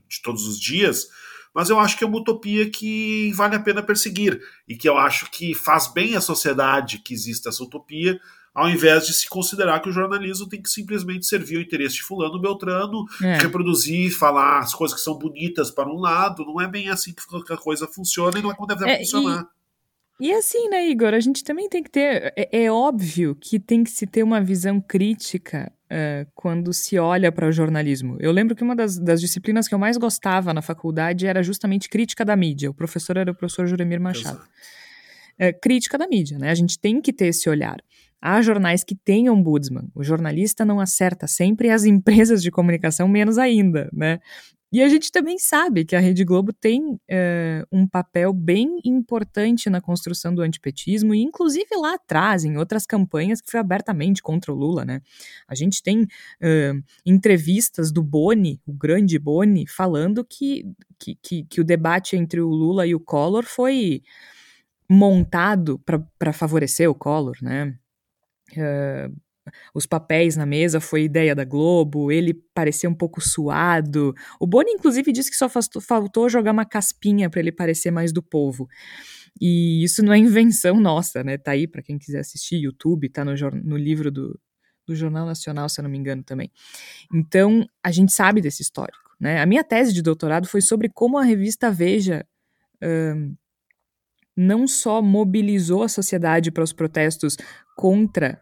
[0.08, 1.08] de todos os dias.
[1.52, 4.96] Mas eu acho que é uma utopia que vale a pena perseguir e que eu
[4.96, 8.20] acho que faz bem à sociedade que exista essa utopia,
[8.54, 12.02] ao invés de se considerar que o jornalismo tem que simplesmente servir o interesse de
[12.02, 13.38] fulano, beltrano, é.
[13.38, 17.52] reproduzir, falar as coisas que são bonitas para um lado, não é bem assim que
[17.52, 19.46] a coisa funciona e não é como deve é, funcionar.
[20.20, 23.60] E, e, assim, né, Igor, a gente também tem que ter, é, é óbvio que
[23.60, 28.16] tem que se ter uma visão crítica uh, quando se olha para o jornalismo.
[28.20, 31.88] Eu lembro que uma das, das, disciplinas que eu mais gostava na faculdade era justamente
[31.88, 32.70] crítica da mídia.
[32.70, 34.40] O professor era o professor Juremir Machado.
[35.40, 36.50] Uh, crítica da mídia, né?
[36.50, 37.78] A gente tem que ter esse olhar.
[38.20, 39.88] Há jornais que têm ombudsman.
[39.94, 44.20] O jornalista não acerta sempre as empresas de comunicação menos ainda, né?
[44.70, 46.98] E a gente também sabe que a Rede Globo tem uh,
[47.72, 53.40] um papel bem importante na construção do antipetismo, e inclusive lá atrás, em outras campanhas
[53.40, 55.00] que foi abertamente contra o Lula, né?
[55.48, 60.66] A gente tem uh, entrevistas do Boni, o grande Boni, falando que,
[60.98, 64.02] que, que, que o debate entre o Lula e o Collor foi
[64.86, 65.80] montado
[66.18, 67.74] para favorecer o Collor, né?
[68.52, 69.14] Uh,
[69.74, 74.14] os papéis na mesa foi ideia da Globo, ele parecia um pouco suado.
[74.38, 78.22] O Boni, inclusive, disse que só faltou jogar uma caspinha para ele parecer mais do
[78.22, 78.68] povo.
[79.40, 81.38] E isso não é invenção nossa, né?
[81.38, 83.32] Tá aí para quem quiser assistir, YouTube, tá no,
[83.64, 84.38] no livro do,
[84.86, 86.50] do Jornal Nacional, se eu não me engano também.
[87.12, 89.40] Então, a gente sabe desse histórico, né?
[89.40, 92.26] A minha tese de doutorado foi sobre como a revista Veja
[94.38, 97.36] não só mobilizou a sociedade para os protestos
[97.76, 98.40] contra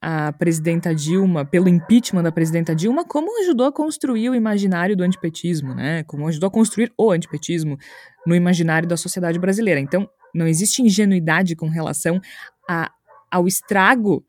[0.00, 5.02] a presidenta Dilma, pelo impeachment da presidenta Dilma, como ajudou a construir o imaginário do
[5.02, 6.04] antipetismo, né?
[6.04, 7.76] Como ajudou a construir o antipetismo
[8.24, 9.80] no imaginário da sociedade brasileira.
[9.80, 12.20] Então, não existe ingenuidade com relação
[12.68, 12.92] a,
[13.28, 14.24] ao estrago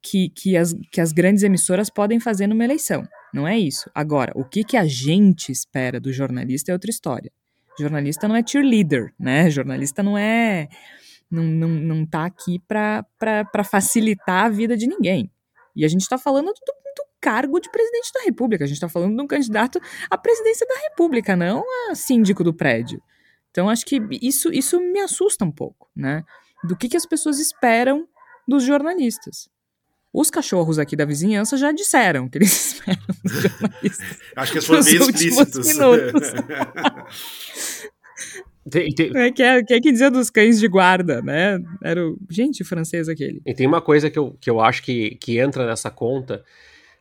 [0.00, 3.02] que, que, as, que as grandes emissoras podem fazer numa eleição.
[3.34, 3.90] Não é isso.
[3.92, 7.32] Agora, o que, que a gente espera do jornalista é outra história.
[7.78, 9.48] Jornalista não é cheerleader, né?
[9.50, 10.68] Jornalista não é.
[11.30, 15.30] Não, não, não tá aqui para facilitar a vida de ninguém.
[15.76, 18.64] E a gente está falando do, do, cargo de presidente da República.
[18.64, 22.54] A gente está falando de um candidato à presidência da República, não a síndico do
[22.54, 23.02] prédio.
[23.50, 26.22] Então, acho que isso, isso me assusta um pouco, né?
[26.64, 28.06] Do que, que as pessoas esperam
[28.46, 29.48] dos jornalistas.
[30.12, 34.18] Os cachorros aqui da vizinhança já disseram que eles esperam jornalistas.
[34.36, 35.68] Acho que eles foram meio explícitos.
[38.70, 39.16] Tem, tem...
[39.16, 41.58] É, que, é, que é que dizia dos cães de guarda, né?
[41.82, 43.40] Era o gente francês aquele.
[43.46, 46.44] E tem uma coisa que eu, que eu acho que, que entra nessa conta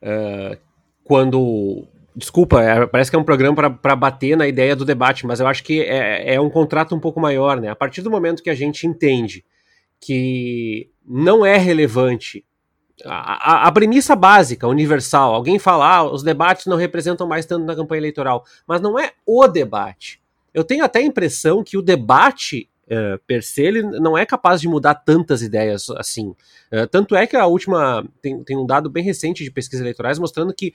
[0.01, 0.57] uh,
[1.03, 1.85] quando.
[2.15, 5.45] Desculpa, é, parece que é um programa para bater na ideia do debate, mas eu
[5.45, 7.69] acho que é, é um contrato um pouco maior, né?
[7.69, 9.45] A partir do momento que a gente entende
[9.99, 12.43] que não é relevante
[13.05, 17.75] a, a, premissa básica, universal, alguém falar, ah, os debates não representam mais tanto na
[17.75, 20.19] campanha eleitoral, mas não é o debate.
[20.53, 24.59] eu tenho até a impressão que o debate uh, per se, ele não é capaz
[24.59, 26.29] de mudar tantas ideias assim.
[26.71, 28.03] Uh, tanto é que a última.
[28.21, 30.73] Tem, tem, um dado bem recente de pesquisas eleitorais mostrando que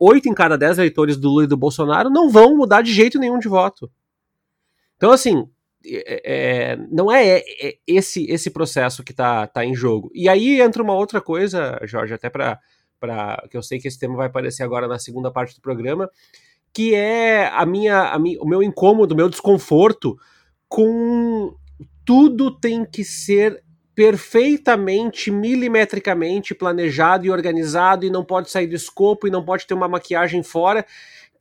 [0.00, 3.18] oito em cada dez eleitores do Lula e do Bolsonaro não vão mudar de jeito
[3.18, 3.90] nenhum de voto.
[4.96, 5.48] Então, assim,
[5.84, 10.10] é, não é, é, esse esse processo que está tá em jogo.
[10.14, 12.60] E aí entra uma outra coisa, Jorge, até para
[13.50, 16.08] que eu sei que esse tema vai aparecer agora na segunda parte do programa,
[16.72, 20.16] que é a minha, a minha, o meu incômodo, o meu desconforto
[20.68, 21.54] com
[22.04, 23.62] tudo tem que ser
[23.94, 29.74] perfeitamente, milimetricamente planejado e organizado e não pode sair do escopo e não pode ter
[29.74, 30.86] uma maquiagem fora,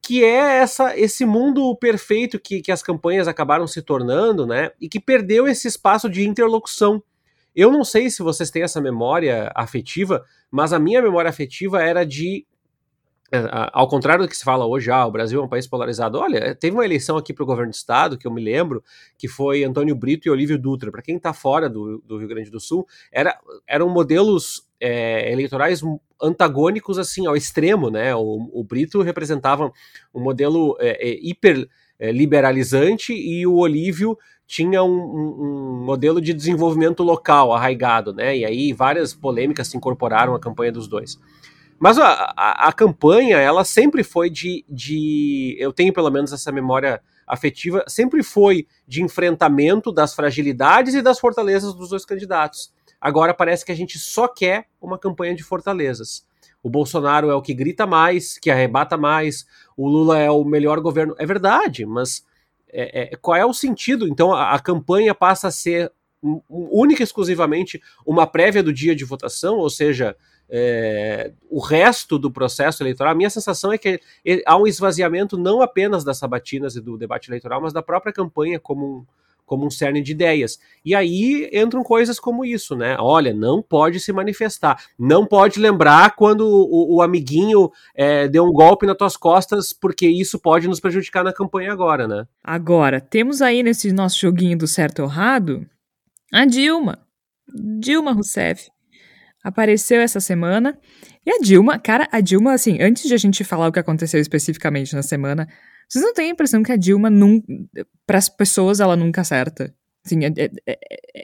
[0.01, 4.71] que é essa esse mundo perfeito que, que as campanhas acabaram se tornando, né?
[4.79, 7.03] E que perdeu esse espaço de interlocução.
[7.55, 12.05] Eu não sei se vocês têm essa memória afetiva, mas a minha memória afetiva era
[12.05, 12.45] de
[13.71, 16.17] ao contrário do que se fala hoje, ah, o Brasil é um país polarizado.
[16.17, 18.83] Olha, teve uma eleição aqui para o governo do estado, que eu me lembro,
[19.17, 20.91] que foi Antônio Brito e Olívio Dutra.
[20.91, 25.81] Para quem está fora do, do, Rio Grande do Sul, era, eram modelos é, eleitorais
[26.21, 28.13] antagônicos assim ao extremo, né?
[28.15, 29.71] O, o Brito representava
[30.13, 31.67] um modelo é, é, hiper
[31.97, 38.35] é, liberalizante e o Olívio tinha um, um, um, modelo de desenvolvimento local arraigado, né?
[38.35, 41.17] E aí várias polêmicas se incorporaram à campanha dos dois.
[41.81, 45.57] Mas a, a, a, campanha, ela sempre foi de, de.
[45.59, 51.17] Eu tenho pelo menos essa memória afetiva, sempre foi de enfrentamento das fragilidades e das
[51.17, 52.71] fortalezas dos dois candidatos.
[53.01, 56.23] Agora parece que a gente só quer uma campanha de fortalezas.
[56.61, 59.43] O Bolsonaro é o que grita mais, que arrebata mais,
[59.75, 61.15] o Lula é o melhor governo.
[61.17, 62.23] É verdade, mas
[62.71, 64.07] é, é, qual é o sentido?
[64.07, 65.91] Então a, a campanha passa a ser
[66.47, 70.15] única e exclusivamente uma prévia do dia de votação, ou seja,
[70.53, 74.01] é, o resto do processo eleitoral, a minha sensação é que
[74.45, 78.59] há um esvaziamento não apenas das sabatinas e do debate eleitoral, mas da própria campanha
[78.59, 79.05] como um,
[79.45, 80.59] como um cerne de ideias.
[80.83, 82.97] E aí entram coisas como isso, né?
[82.99, 88.51] Olha, não pode se manifestar, não pode lembrar quando o, o amiguinho é, deu um
[88.51, 92.27] golpe nas tuas costas, porque isso pode nos prejudicar na campanha agora, né?
[92.43, 95.65] Agora, temos aí nesse nosso joguinho do certo ou errado
[96.33, 96.99] a Dilma.
[97.79, 98.69] Dilma Rousseff
[99.43, 100.77] apareceu essa semana.
[101.25, 104.19] E a Dilma, cara, a Dilma, assim, antes de a gente falar o que aconteceu
[104.19, 105.47] especificamente na semana,
[105.87, 107.09] vocês não têm a impressão que a Dilma,
[108.05, 109.73] para as pessoas, ela nunca acerta?
[110.03, 110.77] Assim, é, é, é,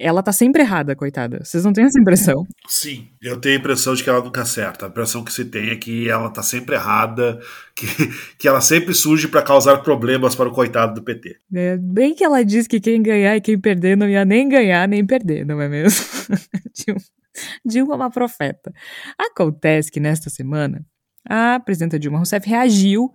[0.06, 1.43] ela tá sempre errada, coitada.
[1.43, 2.45] Vocês não têm essa impressão?
[2.67, 4.86] Sim, eu tenho a impressão de que ela nunca acerta.
[4.86, 7.39] A impressão que se tem é que ela tá sempre errada,
[7.75, 7.88] que,
[8.38, 11.38] que ela sempre surge para causar problemas para o coitado do PT.
[11.56, 14.88] É, bem que ela diz que quem ganhar e quem perder não ia nem ganhar
[14.88, 16.06] nem perder, não é mesmo?
[17.65, 17.93] Dilma.
[17.93, 18.73] É uma profeta.
[19.17, 20.86] Acontece que nesta semana,
[21.26, 23.12] a presidenta Dilma Rousseff reagiu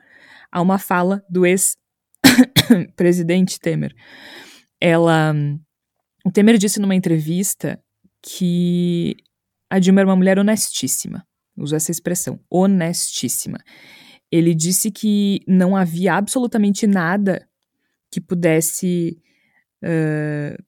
[0.51, 3.95] a uma fala do ex-presidente Temer.
[4.81, 5.35] Ela.
[6.25, 7.83] O Temer disse numa entrevista
[8.23, 9.17] que
[9.69, 11.27] a Dilma era uma mulher honestíssima.
[11.57, 13.59] Usou essa expressão, honestíssima.
[14.31, 17.47] Ele disse que não havia absolutamente nada
[18.11, 19.21] que pudesse
[19.83, 20.63] uh,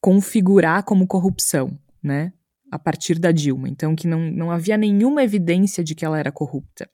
[0.00, 2.32] configurar como corrupção né?
[2.70, 3.68] A partir da Dilma.
[3.68, 6.88] Então, que não, não havia nenhuma evidência de que ela era corrupta.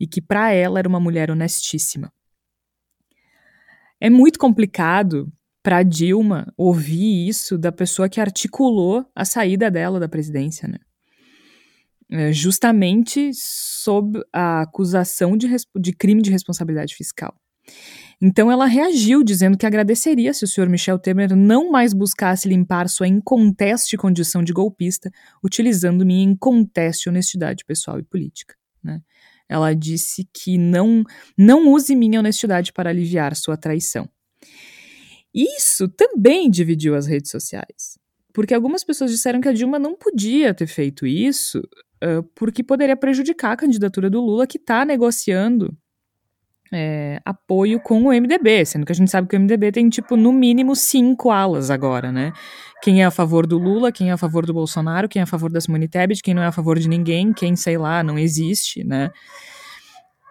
[0.00, 2.12] E que, para ela, era uma mulher honestíssima.
[4.00, 10.08] É muito complicado para Dilma ouvir isso da pessoa que articulou a saída dela da
[10.08, 10.78] presidência, né?
[12.10, 17.34] É justamente sob a acusação de, de crime de responsabilidade fiscal.
[18.24, 22.88] Então ela reagiu, dizendo que agradeceria se o senhor Michel Temer não mais buscasse limpar
[22.88, 25.10] sua inconteste condição de golpista,
[25.42, 28.54] utilizando minha inconteste honestidade pessoal e política.
[28.80, 29.00] Né?
[29.48, 31.02] Ela disse que não,
[31.36, 34.08] não use minha honestidade para aliviar sua traição.
[35.34, 37.98] Isso também dividiu as redes sociais.
[38.32, 42.96] Porque algumas pessoas disseram que a Dilma não podia ter feito isso uh, porque poderia
[42.96, 45.76] prejudicar a candidatura do Lula, que está negociando
[46.72, 50.16] é, apoio com o MDB, sendo que a gente sabe que o MDB tem, tipo,
[50.16, 52.32] no mínimo cinco alas agora, né?
[52.82, 55.26] Quem é a favor do Lula, quem é a favor do Bolsonaro, quem é a
[55.26, 58.18] favor da Simone Tebet, quem não é a favor de ninguém, quem, sei lá, não
[58.18, 59.10] existe, né?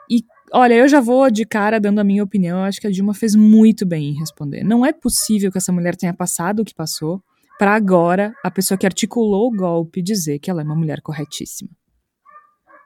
[0.09, 2.91] E, olha, eu já vou de cara dando a minha opinião, eu acho que a
[2.91, 4.63] Dilma fez muito bem em responder.
[4.63, 7.23] Não é possível que essa mulher tenha passado o que passou,
[7.59, 11.69] para agora a pessoa que articulou o golpe dizer que ela é uma mulher corretíssima.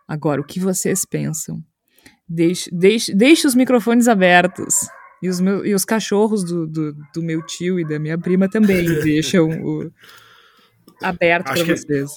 [0.06, 1.64] Agora, o que vocês pensam?
[2.28, 4.76] Deixe, deixe, deixe os microfones abertos.
[5.21, 8.49] E os, meu, e os cachorros do, do, do, meu tio e da minha prima
[8.49, 9.91] também deixam o.
[11.01, 12.11] aberto para vocês.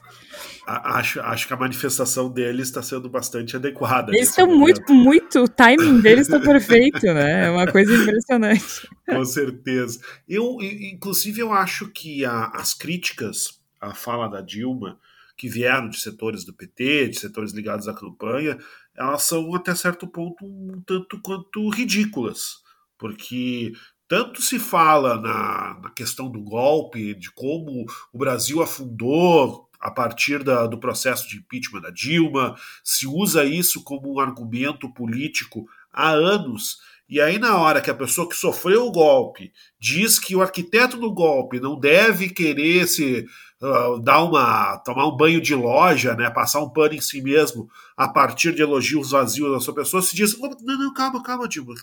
[0.67, 4.13] Acho, acho que a manifestação deles está sendo bastante adequada.
[4.15, 5.41] Eles estão muito, muito.
[5.45, 7.47] O timing deles está perfeito, né?
[7.47, 8.87] É uma coisa impressionante.
[9.09, 9.99] Com certeza.
[10.29, 14.99] Eu, inclusive, eu acho que a, as críticas à fala da Dilma,
[15.37, 18.59] que vieram de setores do PT, de setores ligados à campanha,
[18.99, 22.57] elas são até certo ponto um tanto quanto ridículas.
[22.99, 23.73] Porque
[24.09, 30.43] tanto se fala na, na questão do golpe, de como o Brasil afundou a partir
[30.43, 36.11] da, do processo de impeachment da Dilma, se usa isso como um argumento político há
[36.11, 36.79] anos.
[37.09, 40.97] E aí, na hora que a pessoa que sofreu o golpe diz que o arquiteto
[40.97, 43.25] do golpe não deve querer se
[43.61, 47.69] uh, dar uma, tomar um banho de loja, né, passar um pano em si mesmo
[47.97, 51.75] a partir de elogios vazios da sua pessoa, se diz: não, não, calma, calma, Dilma,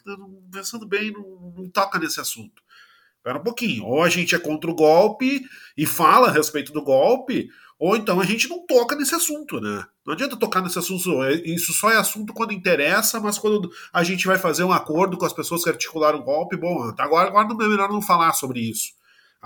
[0.52, 2.64] pensando bem, não, não toca nesse assunto.
[3.18, 3.86] Espera um pouquinho.
[3.86, 5.42] Ou a gente é contra o golpe
[5.76, 7.50] e fala a respeito do golpe,
[7.80, 9.84] ou então a gente não toca nesse assunto, né?
[10.06, 11.24] Não adianta tocar nesse assunto.
[11.24, 15.18] É, isso só é assunto quando interessa, mas quando a gente vai fazer um acordo
[15.18, 18.60] com as pessoas que articularam o golpe, bom, agora, agora é melhor não falar sobre
[18.60, 18.94] isso.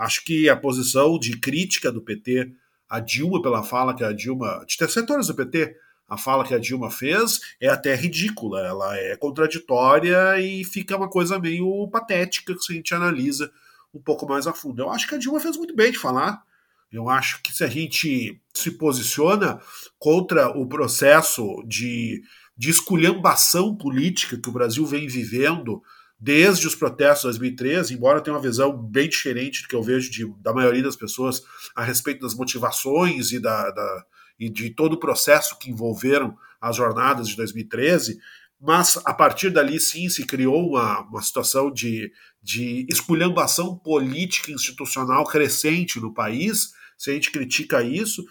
[0.00, 2.52] Acho que a posição de crítica do PT
[2.90, 5.76] a Dilma pela fala que a Dilma, de setores do PT,
[6.08, 11.08] a fala que a Dilma fez é até ridícula, ela é contraditória e fica uma
[11.08, 13.52] coisa meio patética se a gente analisa
[13.94, 14.82] um pouco mais a fundo.
[14.82, 16.42] Eu acho que a Dilma fez muito bem de falar.
[16.90, 19.60] Eu acho que se a gente se posiciona
[19.96, 22.24] contra o processo de,
[22.56, 25.80] de esculhambação política que o Brasil vem vivendo
[26.20, 30.10] desde os protestos de 2013, embora tenha uma visão bem diferente do que eu vejo
[30.10, 31.42] de, da maioria das pessoas
[31.74, 34.04] a respeito das motivações e, da, da,
[34.38, 38.20] e de todo o processo que envolveram as jornadas de 2013,
[38.60, 42.12] mas a partir dali sim se criou uma, uma situação de,
[42.42, 46.74] de esculhambação política institucional crescente no país.
[46.98, 48.22] Se a gente critica isso,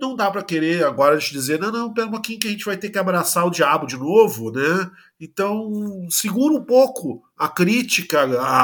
[0.00, 2.64] não dá para querer agora de dizer, não, não, pera um pouquinho que a gente
[2.64, 4.90] vai ter que abraçar o diabo de novo, né?
[5.20, 8.20] Então, segura um pouco a crítica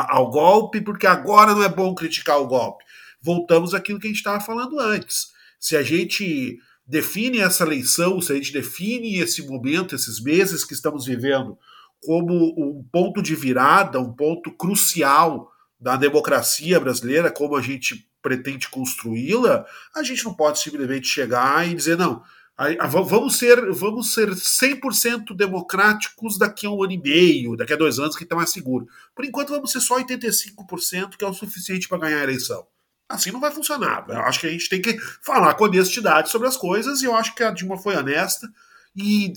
[0.09, 2.85] ao golpe, porque agora não é bom criticar o golpe.
[3.21, 5.33] Voltamos àquilo que a gente estava falando antes.
[5.59, 10.75] Se a gente define essa eleição, se a gente define esse momento, esses meses que
[10.75, 11.59] estamos vivendo,
[12.05, 18.71] como um ponto de virada, um ponto crucial da democracia brasileira, como a gente pretende
[18.71, 22.23] construí-la, a gente não pode simplesmente chegar e dizer, não,
[22.89, 27.99] vamos ser, vamos ser 100% democráticos daqui a um ano e meio, daqui a dois
[27.99, 28.87] anos, que está mais seguro.
[29.15, 32.67] Por enquanto, vamos ser só 85%, que é o suficiente para ganhar a eleição.
[33.07, 34.07] Assim não vai funcionar.
[34.09, 37.15] Eu acho que a gente tem que falar com honestidade sobre as coisas e eu
[37.15, 38.49] acho que a Dilma foi honesta
[38.97, 39.35] e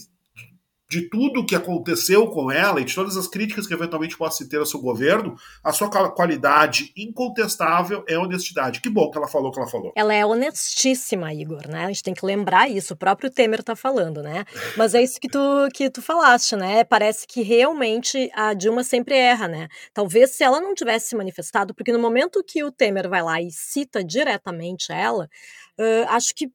[0.89, 4.47] de tudo o que aconteceu com ela e de todas as críticas que eventualmente possa
[4.47, 8.79] ter ao seu governo, a sua qualidade incontestável é honestidade.
[8.79, 9.91] Que bom que ela falou o que ela falou.
[9.95, 11.85] Ela é honestíssima, Igor, né?
[11.85, 14.45] A gente tem que lembrar isso, o próprio Temer tá falando, né?
[14.77, 15.39] Mas é isso que tu,
[15.73, 16.83] que tu falaste, né?
[16.83, 19.67] Parece que realmente a Dilma sempre erra, né?
[19.93, 23.41] Talvez se ela não tivesse se manifestado, porque no momento que o Temer vai lá
[23.41, 25.29] e cita diretamente ela,
[25.79, 26.49] uh, acho que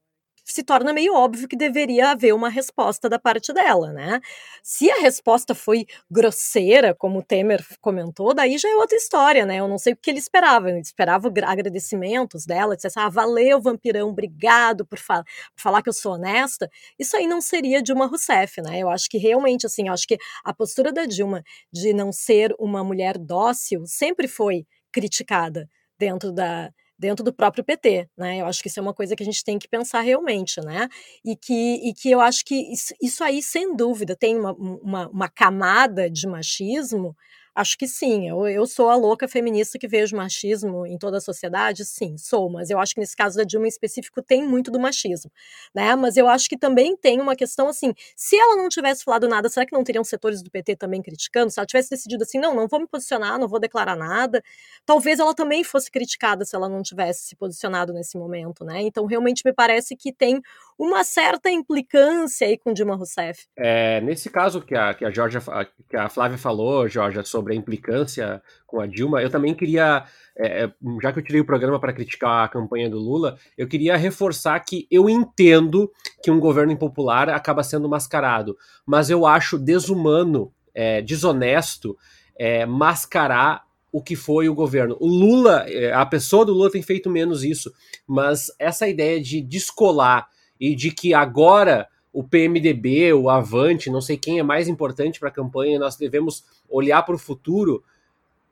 [0.53, 4.21] se torna meio óbvio que deveria haver uma resposta da parte dela, né?
[4.63, 9.57] Se a resposta foi grosseira, como o Temer comentou, daí já é outra história, né?
[9.57, 10.71] Eu não sei o que ele esperava.
[10.71, 15.93] Ele esperava agradecimentos dela, dissesse, ah, valeu, vampirão, obrigado por, fa por falar que eu
[15.93, 16.71] sou honesta.
[16.99, 18.79] Isso aí não seria Dilma Rousseff, né?
[18.79, 21.43] Eu acho que realmente, assim, eu acho que a postura da Dilma
[21.73, 28.09] de não ser uma mulher dócil sempre foi criticada dentro da, dentro do próprio PT,
[28.16, 28.40] né?
[28.40, 30.88] Eu acho que isso é uma coisa que a gente tem que pensar realmente, né?
[31.24, 35.09] E que, e que eu acho que isso, isso aí, sem dúvida, tem uma, uma,
[35.09, 37.16] uma camada de machismo
[37.55, 38.29] Acho que sim.
[38.29, 42.51] Eu, eu sou a louca feminista que vejo machismo em toda a sociedade, sim, sou.
[42.51, 45.31] Mas eu acho que nesse caso da Dilma em específico tem muito do machismo,
[45.75, 45.95] né?
[45.95, 49.51] Mas eu acho que também tem uma questão assim: se ela não tivesse falado nada,
[49.51, 51.51] será que não teriam setores do PT também criticando?
[51.51, 54.43] Se ela tivesse decidido assim, não, não vou me posicionar, não vou declarar nada,
[54.87, 58.81] talvez ela também fosse criticada se ela não tivesse se posicionado nesse momento, né?
[58.81, 60.41] Então realmente me parece que tem
[60.79, 63.47] uma certa implicância aí com Dilma Rousseff.
[63.57, 65.41] É, nesse caso que a, que a Georgia,
[65.89, 70.05] que a Flávia falou, Georgia, sobre a implicância com a Dilma, eu também queria,
[70.36, 70.70] é,
[71.03, 74.61] já que eu tirei o programa para criticar a campanha do Lula, eu queria reforçar
[74.61, 75.90] que eu entendo
[76.22, 81.97] que um governo impopular acaba sendo mascarado, mas eu acho desumano, é, desonesto,
[82.38, 84.97] é, mascarar o que foi o governo.
[85.01, 87.70] O Lula, a pessoa do Lula tem feito menos isso,
[88.07, 90.28] mas essa ideia de descolar
[90.59, 95.31] e de que agora o PMDB, o Avante, não sei quem é mais importante para
[95.31, 97.83] a campanha, nós devemos olhar para o futuro.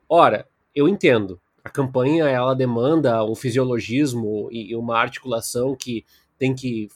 [0.09, 1.39] Ora, eu entendo.
[1.63, 6.03] a campanha ela demanda um fisiologismo e uma articulação que
[6.39, 6.89] tem que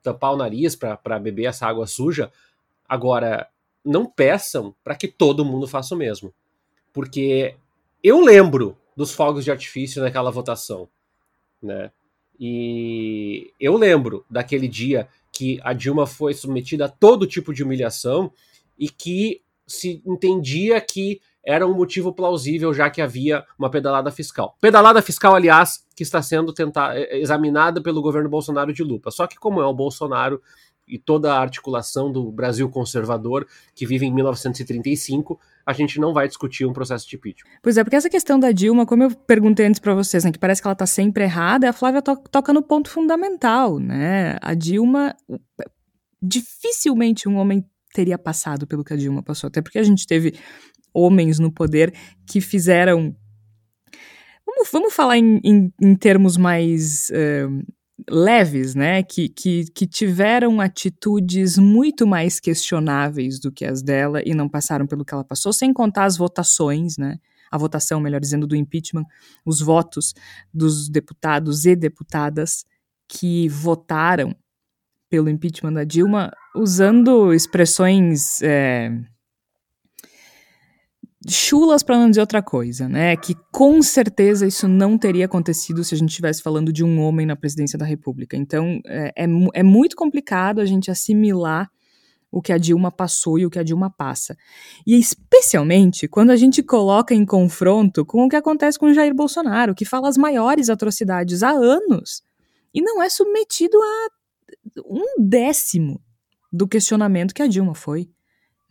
[0.00, 2.30] tampar o nariz para beber essa água suja.
[2.88, 3.48] Agora,
[3.84, 6.32] não peçam para que todo mundo faça o mesmo.
[6.92, 7.56] Porque
[8.02, 10.88] eu lembro dos fogos de artifício naquela votação,
[11.60, 11.90] né?
[12.38, 18.30] E eu lembro daquele dia que a Dilma foi submetida a todo tipo de humilhação
[18.78, 24.56] e que se entendia que era um motivo plausível, já que havia uma pedalada fiscal.
[24.60, 26.54] Pedalada fiscal, aliás, que está sendo
[27.10, 29.10] examinada pelo governo Bolsonaro de lupa.
[29.10, 30.40] Só que, como é o Bolsonaro
[30.86, 36.26] e toda a articulação do Brasil conservador, que vive em 1935, a gente não vai
[36.26, 37.50] discutir um processo de impeachment.
[37.62, 40.38] Pois é, porque essa questão da Dilma, como eu perguntei antes para vocês, né, que
[40.38, 44.36] parece que ela está sempre errada, a Flávia to toca no ponto fundamental, né?
[44.42, 45.14] A Dilma,
[46.20, 47.64] dificilmente um homem
[47.94, 50.34] teria passado pelo que a Dilma passou, até porque a gente teve
[50.92, 51.94] homens no poder
[52.26, 53.14] que fizeram.
[54.44, 57.72] Vamos, vamos falar em, em, em termos mais uh,
[58.08, 59.02] leves, né?
[59.02, 64.86] Que, que, que tiveram atitudes muito mais questionáveis do que as dela e não passaram
[64.86, 67.18] pelo que ela passou, sem contar as votações, né?
[67.50, 69.04] A votação, melhor dizendo, do impeachment,
[69.44, 70.14] os votos
[70.52, 72.64] dos deputados e deputadas
[73.08, 74.34] que votaram
[75.10, 78.40] pelo impeachment da Dilma usando expressões.
[78.42, 78.90] É,
[81.28, 83.16] chulas para não dizer outra coisa, né?
[83.16, 87.26] Que com certeza isso não teria acontecido se a gente estivesse falando de um homem
[87.26, 88.36] na presidência da República.
[88.36, 91.70] Então é, é, é, muito complicado a gente assimilar
[92.30, 94.36] o que a Dilma passou e o que a Dilma passa.
[94.86, 99.74] E especialmente quando a gente coloca em confronto com o que acontece com Jair Bolsonaro,
[99.74, 102.22] que fala as maiores atrocidades há anos
[102.74, 104.08] e não é submetido a
[104.86, 106.00] um décimo
[106.52, 108.10] do questionamento que a Dilma foi.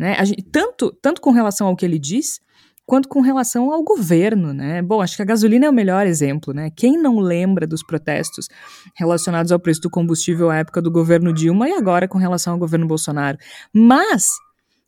[0.01, 0.15] Né?
[0.25, 2.39] Gente, tanto, tanto com relação ao que ele diz,
[2.87, 4.81] quanto com relação ao governo, né?
[4.81, 6.71] Bom, acho que a gasolina é o melhor exemplo, né?
[6.75, 8.47] Quem não lembra dos protestos
[8.95, 12.59] relacionados ao preço do combustível à época do governo Dilma e agora com relação ao
[12.59, 13.37] governo Bolsonaro?
[13.71, 14.31] Mas,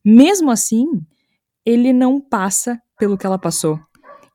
[0.03, 0.87] mesmo assim,
[1.63, 3.79] ele não passa pelo que ela passou.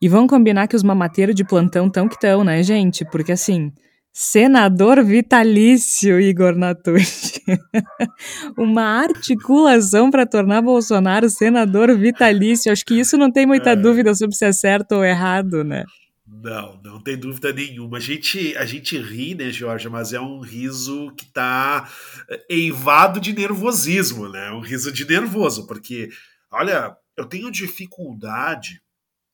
[0.01, 3.03] E vamos combinar que os mamateiros de plantão tão que tão, né, gente?
[3.03, 3.73] Porque assim,
[4.21, 7.41] Senador vitalício, Igor Natucci.
[8.59, 12.69] Uma articulação para tornar Bolsonaro senador vitalício.
[12.69, 13.75] Acho que isso não tem muita é.
[13.77, 15.85] dúvida sobre se é certo ou errado, né?
[16.27, 17.95] Não, não tem dúvida nenhuma.
[17.95, 21.89] A gente, a gente ri, né, Jorge, mas é um riso que está
[22.29, 24.51] eh, eivado de nervosismo, né?
[24.51, 26.09] Um riso de nervoso, porque,
[26.51, 28.81] olha, eu tenho dificuldade,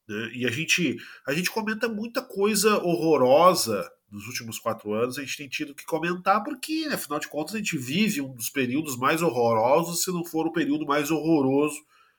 [0.07, 0.29] né?
[0.35, 0.95] E a gente,
[1.27, 5.85] a gente comenta muita coisa horrorosa nos últimos quatro anos, a gente tem tido que
[5.85, 10.23] comentar, porque, afinal de contas, a gente vive um dos períodos mais horrorosos, se não
[10.23, 11.77] for o período mais horroroso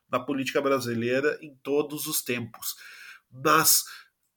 [0.08, 2.74] da política brasileira em todos os tempos.
[3.30, 3.84] Mas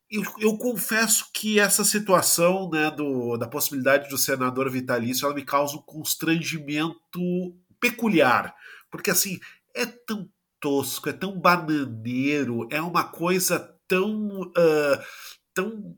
[0.09, 5.45] eu, eu confesso que essa situação né, do, da possibilidade do senador vitalício ela me
[5.45, 8.53] causa um constrangimento peculiar,
[8.89, 9.39] porque assim
[9.75, 10.29] é tão
[10.59, 15.03] tosco, é tão bananeiro, é uma coisa tão, uh,
[15.53, 15.97] tão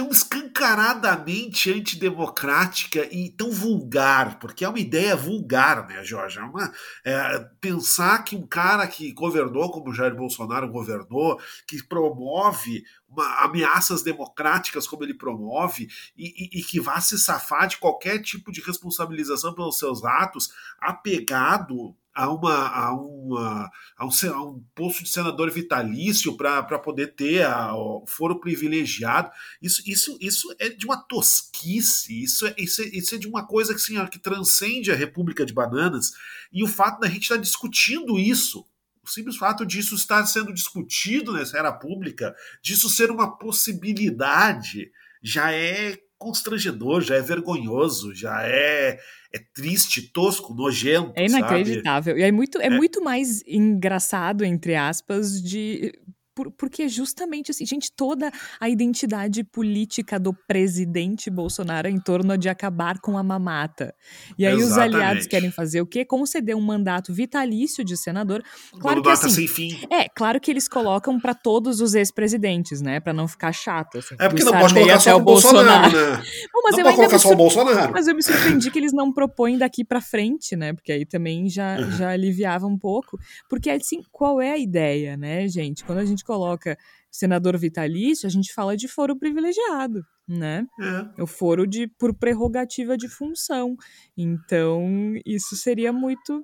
[0.00, 6.38] tão escancaradamente antidemocrática e tão vulgar, porque é uma ideia vulgar, né, Jorge?
[6.38, 6.72] É uma,
[7.04, 14.02] é, pensar que um cara que governou como Jair Bolsonaro governou, que promove uma, ameaças
[14.02, 15.86] democráticas como ele promove
[16.16, 20.48] e, e, e, que vá se safar de qualquer tipo de responsabilização pelos seus atos,
[20.80, 27.14] apegado a, uma, a, uma, a, um, a um posto de senador vitalício para poder
[27.14, 29.30] ter a, o foro privilegiado.
[29.60, 33.46] Isso, isso, isso é de uma tosquice, isso é, isso é, isso é de uma
[33.46, 36.10] coisa que, assim, que transcende a República de Bananas.
[36.52, 38.66] E o fato da gente estar tá discutindo isso
[39.02, 44.92] o simples fato disso estar sendo discutido nessa era pública, disso ser uma possibilidade,
[45.22, 48.98] já é constrangedor, já é vergonhoso, já é,
[49.32, 51.12] é triste, tosco, nojento.
[51.16, 52.12] É inacreditável.
[52.12, 52.20] Sabe?
[52.20, 55.98] E é muito, é, é muito mais engraçado, entre aspas, de
[56.40, 62.38] por, porque justamente assim, gente, toda a identidade política do presidente Bolsonaro é em torno
[62.38, 63.94] de acabar com a mamata.
[64.38, 64.70] E aí Exatamente.
[64.70, 66.04] os aliados querem fazer o quê?
[66.04, 68.42] Conceder um mandato vitalício de senador.
[68.80, 69.78] Claro que assim, sem fim.
[69.90, 73.98] É, claro que eles colocam para todos os ex-presidentes, né, para não ficar chato.
[73.98, 76.22] Assim, é porque não pode colocar só o Bolsonaro, Bolsonaro né?
[76.62, 77.92] Mas não eu pode colocar só o Bolsonaro.
[77.92, 80.72] Mas eu me surpreendi que eles não propõem daqui para frente, né?
[80.72, 81.90] Porque aí também já, uhum.
[81.92, 83.18] já aliviava um pouco.
[83.48, 85.84] Porque assim, qual é a ideia, né, gente?
[85.84, 86.78] Quando a gente coloca
[87.10, 90.64] senador vitalício, a gente fala de foro privilegiado, né?
[90.80, 91.22] É.
[91.22, 93.76] O foro de por prerrogativa de função.
[94.16, 96.40] Então, isso seria muito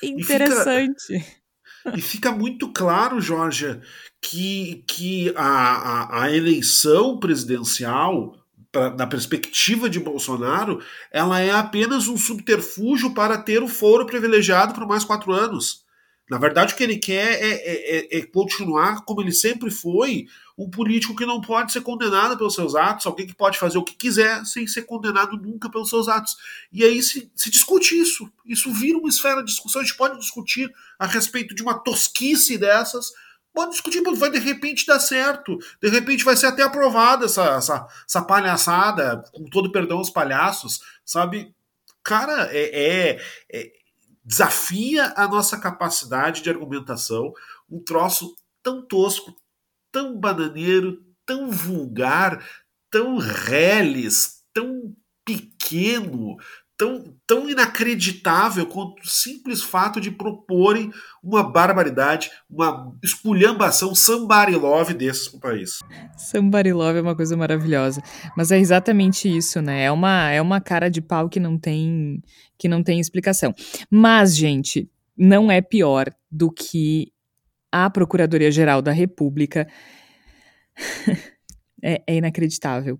[0.00, 1.14] interessante.
[1.94, 3.80] E fica muito claro, Jorge,
[4.20, 8.36] que, que a, a, a eleição presidencial,
[8.70, 14.74] pra, na perspectiva de Bolsonaro, ela é apenas um subterfúgio para ter o foro privilegiado
[14.74, 15.86] por mais quatro anos.
[16.28, 20.26] Na verdade, o que ele quer é, é, é, é, continuar como ele sempre foi,
[20.58, 23.84] um político que não pode ser condenado pelos seus atos, alguém que pode fazer o
[23.84, 26.36] que quiser sem ser condenado nunca pelos seus atos.
[26.72, 28.30] E aí se, se discute isso.
[28.44, 29.80] Isso vira uma esfera de discussão.
[29.80, 33.12] A gente pode discutir a respeito de uma tosquice dessas,
[33.54, 35.58] pode discutir, vai de repente dar certo.
[35.80, 40.80] De repente vai ser até aprovada essa, essa, essa palhaçada, com todo perdão aos palhaços,
[41.04, 41.54] sabe?
[42.02, 43.22] Cara, é, é,
[43.52, 43.77] é
[44.28, 47.32] desafia a nossa capacidade de argumentação,
[47.66, 49.34] um troço tão tosco,
[49.90, 52.46] tão bananeiro, tão vulgar,
[52.90, 56.36] tão reles, tão pequeno,
[56.78, 64.94] tão, tão inacreditável quanto o simples fato de proporem uma barbaridade, uma esculhambação somebody love
[64.94, 65.80] desses para o país.
[66.16, 68.00] Somebody love é uma coisa maravilhosa,
[68.36, 69.82] mas é exatamente isso, né?
[69.82, 72.22] É uma, é uma cara de pau que não tem
[72.56, 73.52] que não tem explicação.
[73.90, 77.12] Mas, gente, não é pior do que
[77.70, 79.68] a Procuradoria-Geral da República.
[81.82, 82.98] é, é inacreditável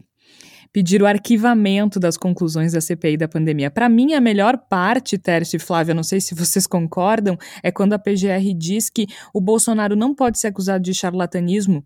[0.72, 3.70] pedir o arquivamento das conclusões da CPI da pandemia.
[3.70, 7.92] Para mim, a melhor parte, Tércio e Flávia, não sei se vocês concordam, é quando
[7.92, 11.84] a PGR diz que o Bolsonaro não pode ser acusado de charlatanismo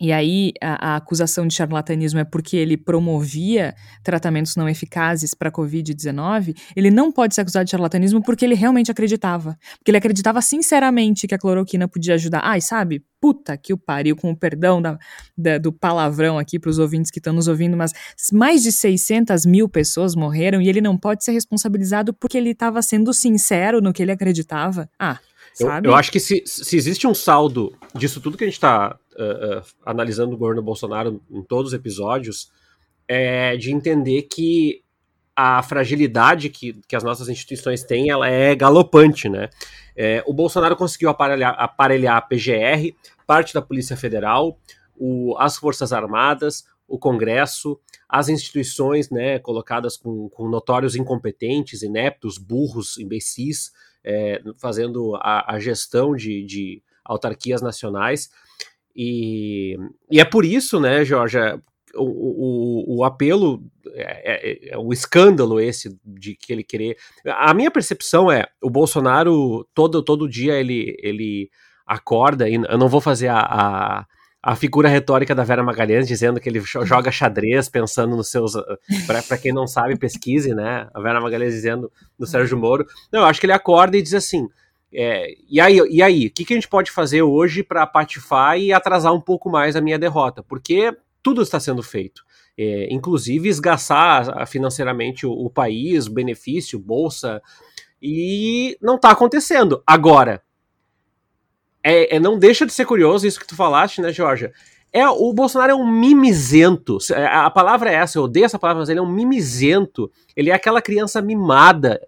[0.00, 5.50] e aí a, a, acusação de charlatanismo é porque ele promovia tratamentos não eficazes para
[5.50, 9.58] a Covid-19, ele não pode ser acusado de charlatanismo porque ele realmente acreditava.
[9.78, 12.40] Porque ele acreditava sinceramente que a cloroquina podia ajudar.
[12.42, 13.04] Ai, sabe?
[13.20, 14.98] Puta que o pariu, com o perdão da,
[15.36, 17.92] da, do palavrão aqui para os ouvintes que estão nos ouvindo, mas
[18.32, 22.80] mais de 600 mil pessoas morreram e ele não pode ser responsabilizado porque ele estava
[22.80, 24.88] sendo sincero no que ele acreditava.
[24.98, 25.18] Ah,
[25.60, 28.98] eu, eu, acho que se, se existe um saldo disso tudo que a gente está
[29.18, 32.50] uh, uh, analisando o governo Bolsonaro em todos os episódios,
[33.06, 34.82] é de entender que
[35.34, 39.48] a fragilidade que, que as nossas instituições têm, ela é galopante, né?
[39.96, 42.94] É, o Bolsonaro conseguiu aparelhar, aparelhar a PGR,
[43.26, 44.58] parte da Polícia Federal,
[44.96, 52.36] o, as Forças Armadas, o Congresso, as instituições, né, colocadas com, com notórios incompetentes, ineptos,
[52.36, 53.72] burros, imbecis,
[54.04, 58.30] é, fazendo a, a gestão de, de, autarquias nacionais.
[58.94, 59.76] E,
[60.10, 61.38] e é por isso, né, Jorge,
[61.94, 66.96] o, o, o apelo, é, é, é, o escândalo esse de que ele querer.
[67.26, 71.50] A minha percepção é: o Bolsonaro, todo, todo dia, ele, ele
[71.86, 74.06] acorda, e eu não vou fazer a, a
[74.42, 78.56] a figura retórica da Vera Magalhães dizendo que ele joga xadrez pensando nos seus.
[78.56, 78.78] Ah,
[79.26, 80.88] para quem não sabe, pesquise, né?
[80.94, 82.86] A Vera Magalhães dizendo no Sérgio Moro.
[83.12, 84.48] Não, eu acho que ele acorda e diz assim.
[84.92, 88.58] É, e aí, e aí, o que, que a gente pode fazer hoje para patifar
[88.58, 90.42] e atrasar um pouco mais a minha derrota?
[90.42, 92.24] Porque tudo está sendo feito.
[92.58, 97.40] É, inclusive esgaçar financeiramente o, o país, benefício, bolsa,
[98.02, 99.82] e não está acontecendo.
[99.86, 100.42] Agora,
[101.82, 104.52] é, é, não deixa de ser curioso isso que tu falaste, né, Georgia?
[104.92, 106.98] É, o Bolsonaro é um mimizento.
[107.12, 110.10] É, a palavra é essa, eu odeio essa palavra, mas ele é um mimizento.
[110.36, 112.00] Ele é aquela criança mimada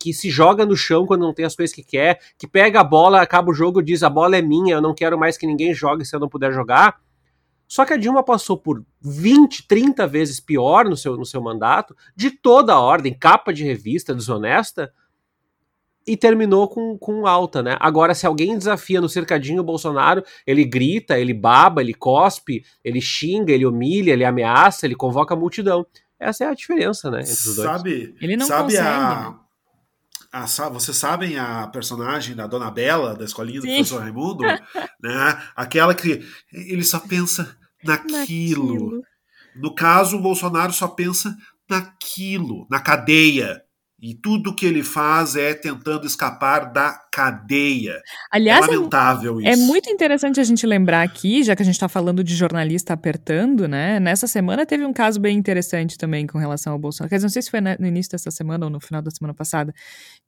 [0.00, 2.84] que se joga no chão quando não tem as coisas que quer, que pega a
[2.84, 5.72] bola, acaba o jogo, diz a bola é minha, eu não quero mais que ninguém
[5.72, 6.96] jogue se eu não puder jogar.
[7.68, 11.96] Só que a Dilma passou por 20, 30 vezes pior no seu, no seu mandato,
[12.14, 14.92] de toda a ordem, capa de revista desonesta,
[16.06, 17.76] e terminou com, com alta, né?
[17.80, 23.00] Agora, se alguém desafia no cercadinho o Bolsonaro, ele grita, ele baba, ele cospe, ele
[23.00, 25.84] xinga, ele humilha, ele ameaça, ele convoca a multidão.
[26.18, 27.20] Essa é a diferença, né?
[27.20, 27.68] Entre os dois.
[27.68, 28.86] Sabe, ele não sabe consegue.
[28.86, 29.34] A,
[30.32, 33.74] a, vocês sabem a personagem da Dona Bela, da escolinha do Sim.
[33.74, 34.44] professor Raimundo?
[35.02, 35.42] né?
[35.56, 38.18] Aquela que ele só pensa naquilo.
[38.18, 39.02] naquilo.
[39.56, 41.36] No caso, o Bolsonaro só pensa
[41.68, 43.65] naquilo, na cadeia
[44.06, 48.00] e tudo que ele faz é tentando escapar da cadeia.
[48.30, 49.62] Aliás, é lamentável é, isso.
[49.62, 52.92] É muito interessante a gente lembrar aqui, já que a gente está falando de jornalista
[52.92, 53.98] apertando, né?
[53.98, 57.10] Nessa semana teve um caso bem interessante também com relação ao Bolsonaro.
[57.10, 59.34] Quer dizer, não sei se foi no início dessa semana ou no final da semana
[59.34, 59.74] passada,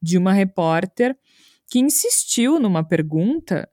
[0.01, 1.15] de uma repórter
[1.71, 3.65] que insistiu numa pergunta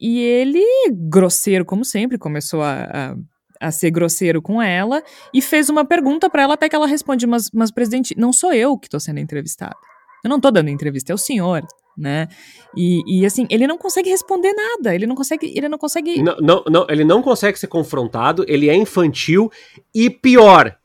[0.00, 0.64] e ele,
[1.10, 3.16] grosseiro como sempre, começou a, a
[3.60, 5.02] a ser grosseiro com ela
[5.32, 8.52] e fez uma pergunta para ela até que ela responde, mas, mas presidente, não sou
[8.52, 9.76] eu que estou sendo entrevistada.
[10.22, 11.62] Eu não estou dando entrevista, é o senhor,
[11.96, 12.28] né?
[12.76, 16.22] E, e, assim, ele não consegue responder nada, ele não consegue, ele não consegue...
[16.22, 19.50] Não, não, não, ele não consegue ser confrontado, ele é infantil
[19.94, 20.76] e pior,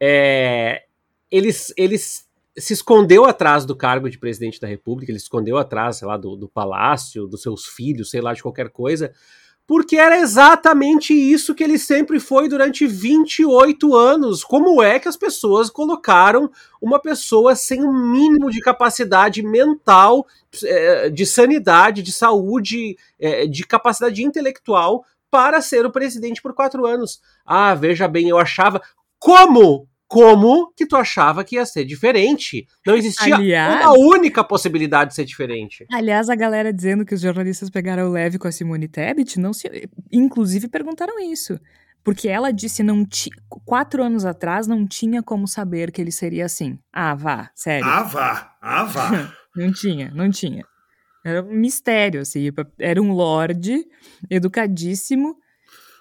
[0.00, 0.82] é,
[1.30, 5.96] eles, eles se escondeu atrás do cargo de presidente da República, ele se escondeu atrás,
[5.96, 9.12] sei lá, do, do palácio, dos seus filhos, sei lá, de qualquer coisa,
[9.70, 14.42] porque era exatamente isso que ele sempre foi durante 28 anos.
[14.42, 16.50] Como é que as pessoas colocaram
[16.82, 20.26] uma pessoa sem o um mínimo de capacidade mental,
[20.64, 26.84] eh, de sanidade, de saúde, eh, de capacidade intelectual para ser o presidente por quatro
[26.84, 27.20] anos?
[27.46, 28.82] Ah, veja bem, eu achava.
[29.20, 32.66] Como como que tu achava que ia ser diferente?
[32.84, 35.86] Não existia aliás, uma única possibilidade de ser diferente.
[35.88, 39.88] Aliás, a galera dizendo que os jornalistas pegaram leve com a Simone Tebet, não se,
[40.10, 41.60] inclusive perguntaram isso.
[42.02, 43.30] Porque ela disse não ti,
[43.64, 46.76] quatro anos atrás não tinha como saber que ele seria assim.
[46.92, 47.86] Ah, vá, sério.
[47.86, 49.32] Ah, vá, ah, vá.
[49.54, 50.64] não tinha, não tinha.
[51.24, 52.48] Era um mistério, assim.
[52.80, 53.86] Era um lorde
[54.28, 55.36] educadíssimo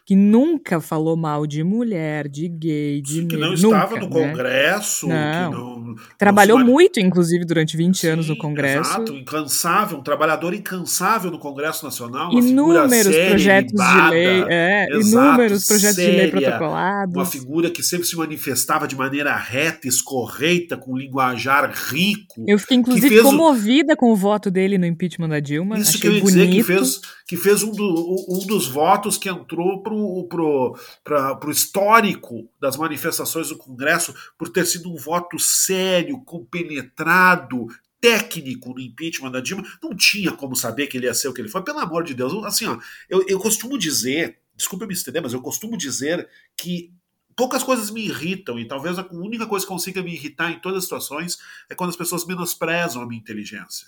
[0.10, 4.28] que nunca falou mal de mulher, de gay, de Que não estava nunca, no né?
[4.28, 5.52] Congresso, não.
[5.52, 5.96] que não.
[6.18, 8.90] Trabalhou não muito, inclusive, durante 20 Sim, anos no Congresso.
[8.90, 12.34] Exato, incansável, um trabalhador incansável no Congresso Nacional.
[12.34, 17.16] inúmeros séria, projetos libada, de lei, é, exato, inúmeros projetos séria, de lei protocolados.
[17.16, 22.44] Uma figura que sempre se manifestava de maneira reta, escorreita, com linguajar rico.
[22.48, 23.98] Eu fiquei, inclusive, comovida o...
[23.98, 25.78] com o voto dele no impeachment da Dilma.
[25.78, 26.36] Isso Achei que eu ia bonito.
[26.36, 29.84] dizer, que fez, que fez um, do, um dos votos que entrou
[30.28, 36.22] pro, pro para o histórico das manifestações do Congresso por ter sido um voto sério,
[36.24, 37.68] compenetrado,
[38.02, 39.64] técnico no impeachment da Dilma.
[39.82, 41.64] Não tinha como saber que ele ia ser o que ele foi.
[41.64, 42.80] Pelo amor de Deus, assim, ó,
[43.10, 46.92] eu, eu costumo dizer, desculpa me estender, mas eu costumo dizer que
[47.36, 50.80] poucas coisas me irritam e talvez a única coisa que consiga me irritar em todas
[50.80, 51.38] as situações
[51.70, 53.88] é quando as pessoas menosprezam a minha inteligência.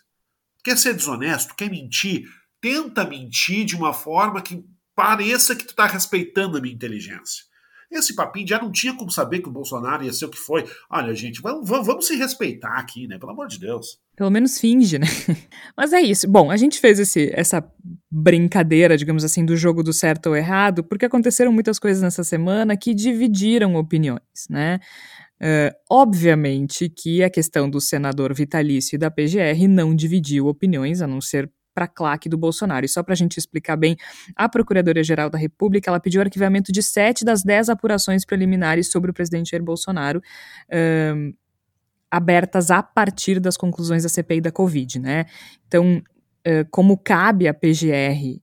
[0.64, 2.30] Quer ser desonesto, quer mentir,
[2.62, 4.64] tenta mentir de uma forma que
[5.02, 7.46] pareça que tu tá respeitando a minha inteligência.
[7.92, 10.64] Esse papinho já não tinha como saber que o Bolsonaro ia ser o que foi.
[10.90, 13.18] Olha, gente, vamos, vamos, vamos se respeitar aqui, né?
[13.18, 14.00] Pelo amor de Deus.
[14.16, 15.08] Pelo menos finge, né?
[15.76, 16.28] Mas é isso.
[16.30, 17.68] Bom, a gente fez esse, essa
[18.10, 22.78] brincadeira, digamos assim, do jogo do certo ou errado, porque aconteceram muitas coisas nessa semana
[22.78, 24.80] que dividiram opiniões, né?
[25.42, 31.08] Uh, obviamente que a questão do senador vitalício e da PGR não dividiu opiniões, a
[31.08, 32.86] não ser para a claque do Bolsonaro.
[32.86, 33.96] E só para a gente explicar bem,
[34.36, 39.14] a Procuradoria-Geral da República ela pediu arquivamento de sete das dez apurações preliminares sobre o
[39.14, 40.22] presidente Jair Bolsonaro.
[41.16, 41.34] Um,
[42.10, 45.26] abertas a partir das conclusões da CPI da Covid, né?
[45.66, 46.04] Então,
[46.46, 48.42] uh, como cabe à PGR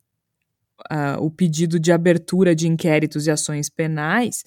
[0.91, 4.43] uh, o pedido de abertura de inquéritos e ações penais,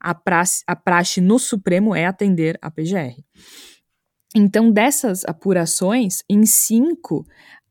[0.00, 3.22] a praxe, a praxe no Supremo é atender a PGR.
[4.34, 7.24] Então, dessas apurações, em cinco,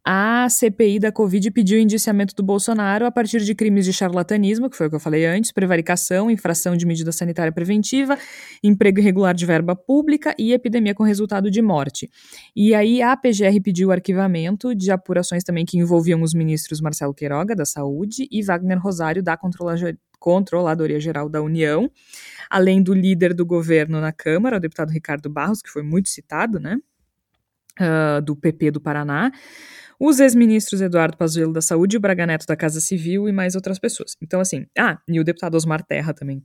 [0.05, 4.75] a CPI da Covid pediu indiciamento do Bolsonaro a partir de crimes de charlatanismo, que
[4.75, 8.17] foi o que eu falei antes, prevaricação, infração de medida sanitária preventiva,
[8.61, 12.09] emprego irregular de verba pública e epidemia com resultado de morte.
[12.53, 17.55] E aí a PGR pediu arquivamento de apurações também que envolviam os ministros Marcelo Queiroga,
[17.55, 19.37] da Saúde, e Wagner Rosário, da
[20.19, 21.89] Controladoria Geral da União,
[22.49, 26.59] além do líder do governo na Câmara, o deputado Ricardo Barros, que foi muito citado,
[26.59, 26.77] né?
[27.79, 29.31] Uh, do PP do Paraná
[29.99, 33.79] os ex-ministros Eduardo Pazuello da Saúde o Braga Neto da Casa Civil e mais outras
[33.79, 34.17] pessoas.
[34.21, 36.43] Então, assim, ah, e o deputado Osmar Terra também,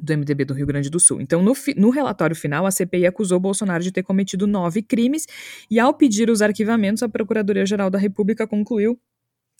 [0.00, 1.20] do MDB do Rio Grande do Sul.
[1.20, 5.26] Então, no, no, relatório final, a CPI acusou Bolsonaro de ter cometido nove crimes
[5.70, 8.98] e, ao pedir os arquivamentos, a Procuradoria-Geral da República concluiu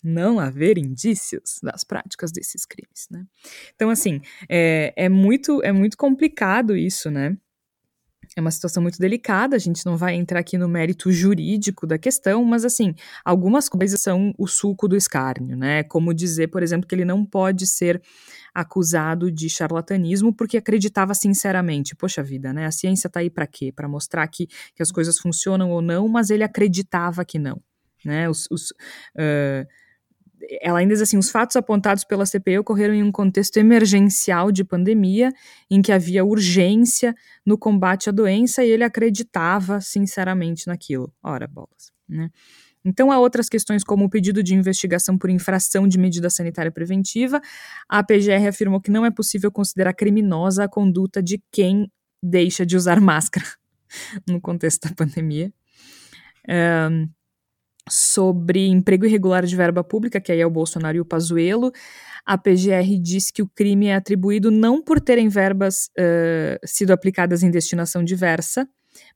[0.03, 3.25] não haver indícios das práticas desses crimes, né?
[3.75, 7.37] Então, assim, é, é, muito, é muito complicado isso, né?
[8.35, 11.97] É uma situação muito delicada, a gente não vai entrar aqui no mérito jurídico da
[11.97, 15.83] questão, mas assim, algumas coisas são o suco do escárnio, né?
[15.83, 18.01] Como dizer, por exemplo, que ele não pode ser
[18.53, 21.95] acusado de charlatanismo porque acreditava sinceramente.
[21.95, 22.65] Poxa vida, né?
[22.65, 23.71] A ciência tá aí para quê?
[23.71, 27.61] Para mostrar que, que as coisas funcionam ou não, mas ele acreditava que não,
[28.03, 28.29] né?
[28.29, 29.67] Os, os uh,
[30.61, 34.63] ela ainda diz assim: os fatos apontados pela CPI ocorreram em um contexto emergencial de
[34.63, 35.31] pandemia,
[35.69, 37.15] em que havia urgência
[37.45, 41.13] no combate à doença e ele acreditava sinceramente naquilo.
[41.23, 41.91] Ora, bolas.
[42.07, 42.29] Né?
[42.85, 47.41] Então, há outras questões, como o pedido de investigação por infração de medida sanitária preventiva.
[47.89, 51.91] A PGR afirmou que não é possível considerar criminosa a conduta de quem
[52.21, 53.45] deixa de usar máscara
[54.29, 55.51] no contexto da pandemia.
[56.47, 57.09] Um,
[57.89, 61.71] sobre emprego irregular de verba pública, que aí é o Bolsonaro e o Pazuello.
[62.25, 67.43] A PGR diz que o crime é atribuído não por terem verbas uh, sido aplicadas
[67.43, 68.67] em destinação diversa,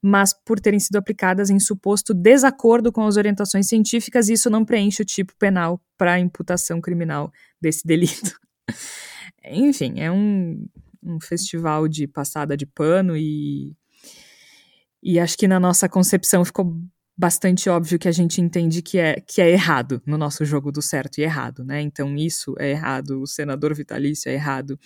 [0.01, 4.63] mas por terem sido aplicadas em suposto desacordo com as orientações científicas, e isso não
[4.63, 8.39] preenche o tipo penal para imputação criminal desse delito.
[9.43, 10.67] Enfim, é um,
[11.03, 13.75] um festival de passada de pano e
[15.01, 16.77] E acho que na nossa concepção ficou
[17.19, 20.81] bastante óbvio que a gente entende que é, que é errado no nosso jogo do
[20.81, 21.81] certo e errado, né?
[21.81, 24.79] Então isso é errado, o senador vitalício é errado,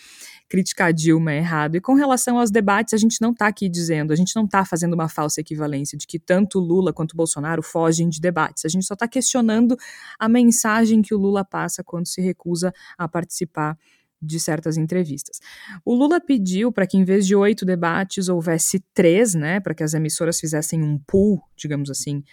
[0.50, 1.76] criticar Dilma é errado.
[1.76, 4.66] E com relação aos debates, a gente não está aqui dizendo, a gente não está
[4.66, 8.66] fazendo uma falsa equivalência de que tanto Lula quanto Bolsonaro fogem de debates.
[8.66, 9.78] A gente só está questionando
[10.18, 13.78] a mensagem que o Lula passa quando se recusa a participar
[14.24, 15.40] de certas entrevistas.
[15.86, 19.84] O Lula pediu para que, em vez de oito debates, houvesse três, né, para que
[19.84, 22.24] as emissoras fizessem um pool, digamos assim,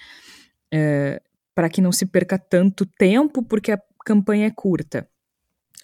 [0.73, 1.21] é,
[1.55, 5.09] para que não se perca tanto tempo, porque a campanha é curta.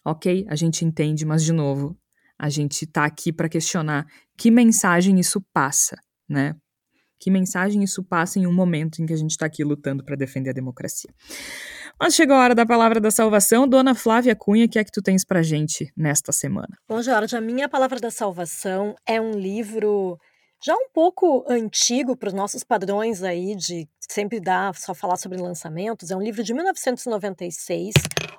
[0.04, 1.98] Ok, a gente entende, mas, de novo,
[2.38, 5.96] a gente está aqui para questionar que mensagem isso passa,
[6.28, 6.54] né?
[7.18, 10.16] Que mensagem isso passa em um momento em que a gente está aqui lutando para
[10.16, 11.10] defender a democracia.
[11.98, 13.66] Mas chegou a hora da palavra da salvação.
[13.66, 16.76] Dona Flávia Cunha, o que é que tu tens para gente nesta semana?
[16.86, 20.18] Bom, Jorge, a minha palavra da salvação é um livro
[20.62, 25.38] já um pouco antigo para os nossos padrões aí de sempre dar só falar sobre
[25.38, 26.10] lançamentos.
[26.10, 27.94] É um livro de 1996.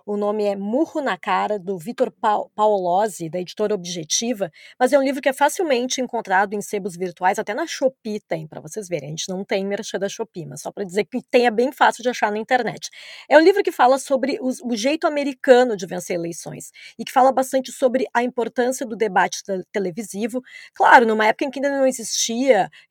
[0.05, 2.11] O nome é Murro na Cara, do Vitor
[2.55, 4.49] Paolozzi, da editora Objetiva.
[4.79, 8.47] Mas é um livro que é facilmente encontrado em sebos virtuais, até na Shopee tem,
[8.47, 9.09] para vocês verem.
[9.09, 11.73] A gente não tem merchan da Shopee, mas só para dizer que tem, é bem
[11.73, 12.89] fácil de achar na internet.
[13.29, 17.11] É um livro que fala sobre os, o jeito americano de vencer eleições e que
[17.11, 19.43] fala bastante sobre a importância do debate
[19.73, 20.41] televisivo.
[20.73, 22.06] Claro, numa época em que ainda não existia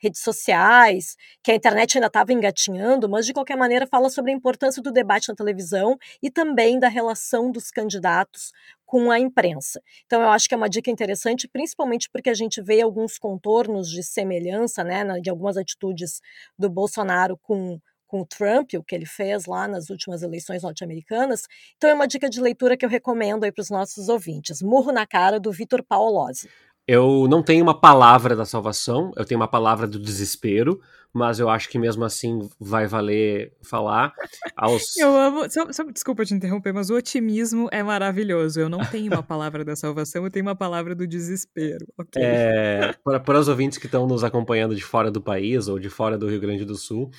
[0.01, 4.35] redes sociais, que a internet ainda estava engatinhando mas de qualquer maneira fala sobre a
[4.35, 8.53] importância do debate na televisão e também da relação dos candidatos
[8.85, 9.81] com a imprensa.
[10.07, 13.91] Então eu acho que é uma dica interessante, principalmente porque a gente vê alguns contornos
[13.91, 16.21] de semelhança, né, de algumas atitudes
[16.59, 21.43] do Bolsonaro com com o Trump, o que ele fez lá nas últimas eleições norte-americanas.
[21.77, 24.63] Então é uma dica de leitura que eu recomendo aí para os nossos ouvintes.
[24.63, 26.49] Murro na cara do Vitor Paolozzi.
[26.87, 30.81] Eu não tenho uma palavra da salvação, eu tenho uma palavra do desespero,
[31.17, 34.13] mas eu acho que mesmo assim vai valer falar
[34.55, 34.97] aos.
[34.99, 35.51] Eu amo.
[35.51, 38.61] Só, só, desculpa te interromper, mas o otimismo é maravilhoso.
[38.61, 41.87] Eu não tenho uma palavra da salvação, eu tenho uma palavra do desespero.
[41.99, 42.23] Okay?
[42.23, 45.89] É, para, para os ouvintes que estão nos acompanhando de fora do país ou de
[45.89, 47.11] fora do Rio Grande do Sul,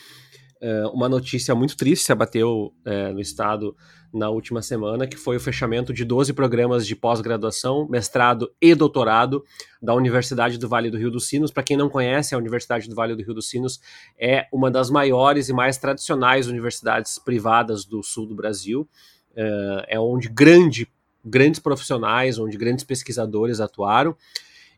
[0.61, 3.75] é, uma notícia muito triste se abateu é, no estado
[4.13, 9.43] na última semana, que foi o fechamento de 12 programas de pós-graduação, mestrado e doutorado
[9.81, 11.51] da Universidade do Vale do Rio dos Sinos.
[11.51, 13.79] Para quem não conhece, a Universidade do Vale do Rio dos Sinos
[14.17, 18.87] é uma das maiores e mais tradicionais universidades privadas do sul do Brasil.
[19.35, 20.87] É, é onde grande,
[21.23, 24.15] grandes profissionais, onde grandes pesquisadores atuaram.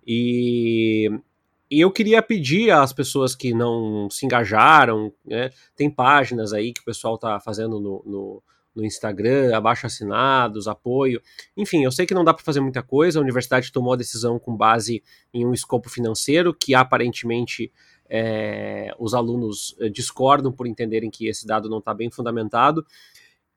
[0.05, 1.09] E
[1.69, 6.81] e eu queria pedir às pessoas que não se engajaram, né, tem páginas aí que
[6.81, 8.43] o pessoal está fazendo no, no,
[8.75, 11.21] no, Instagram, abaixo assinados, apoio.
[11.55, 14.39] Enfim, eu sei que não dá para fazer muita coisa, a universidade tomou a decisão
[14.39, 15.03] com base
[15.33, 17.71] em um escopo financeiro que aparentemente
[18.09, 22.83] é, os alunos eh, discordam por entenderem que esse dado não está bem fundamentado.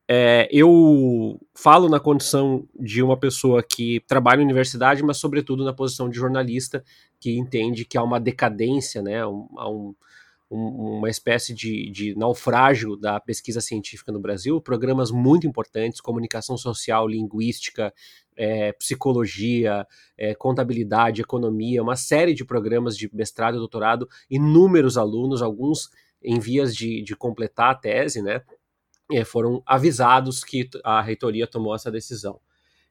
[0.09, 5.72] É, eu falo na condição de uma pessoa que trabalha na universidade, mas sobretudo na
[5.72, 6.84] posição de jornalista,
[7.20, 9.94] que entende que há uma decadência, né, um, um,
[10.50, 17.09] uma espécie de, de, naufrágio da pesquisa científica no Brasil, programas muito importantes, comunicação social,
[17.09, 17.94] linguística,
[18.36, 19.86] é, psicologia,
[20.18, 25.90] é, contabilidade, economia, uma série de programas de mestrado e doutorado, inúmeros alunos, alguns
[26.22, 28.42] em vias de, de completar a tese, né,
[29.11, 32.40] é, foram avisados que a reitoria tomou essa decisão.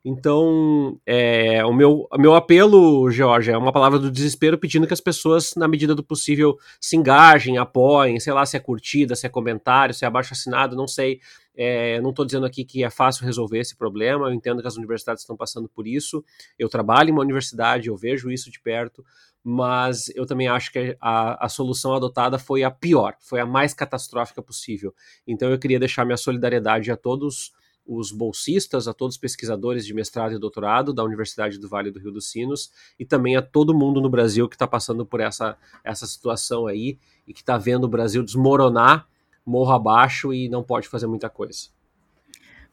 [0.03, 4.93] Então, é, o, meu, o meu apelo, Georgia, é uma palavra do desespero pedindo que
[4.93, 9.27] as pessoas, na medida do possível, se engajem, apoiem, sei lá se é curtida, se
[9.27, 11.19] é comentário, se é abaixo assinado, não sei.
[11.55, 14.77] É, não estou dizendo aqui que é fácil resolver esse problema, eu entendo que as
[14.77, 16.23] universidades estão passando por isso.
[16.57, 19.03] Eu trabalho em uma universidade, eu vejo isso de perto,
[19.43, 23.73] mas eu também acho que a, a solução adotada foi a pior, foi a mais
[23.73, 24.93] catastrófica possível.
[25.27, 27.51] Então eu queria deixar minha solidariedade a todos
[27.85, 31.99] os bolsistas, a todos os pesquisadores de mestrado e doutorado da Universidade do Vale do
[31.99, 35.57] Rio dos Sinos e também a todo mundo no Brasil que está passando por essa,
[35.83, 39.07] essa situação aí e que está vendo o Brasil desmoronar
[39.45, 41.69] morro abaixo e não pode fazer muita coisa.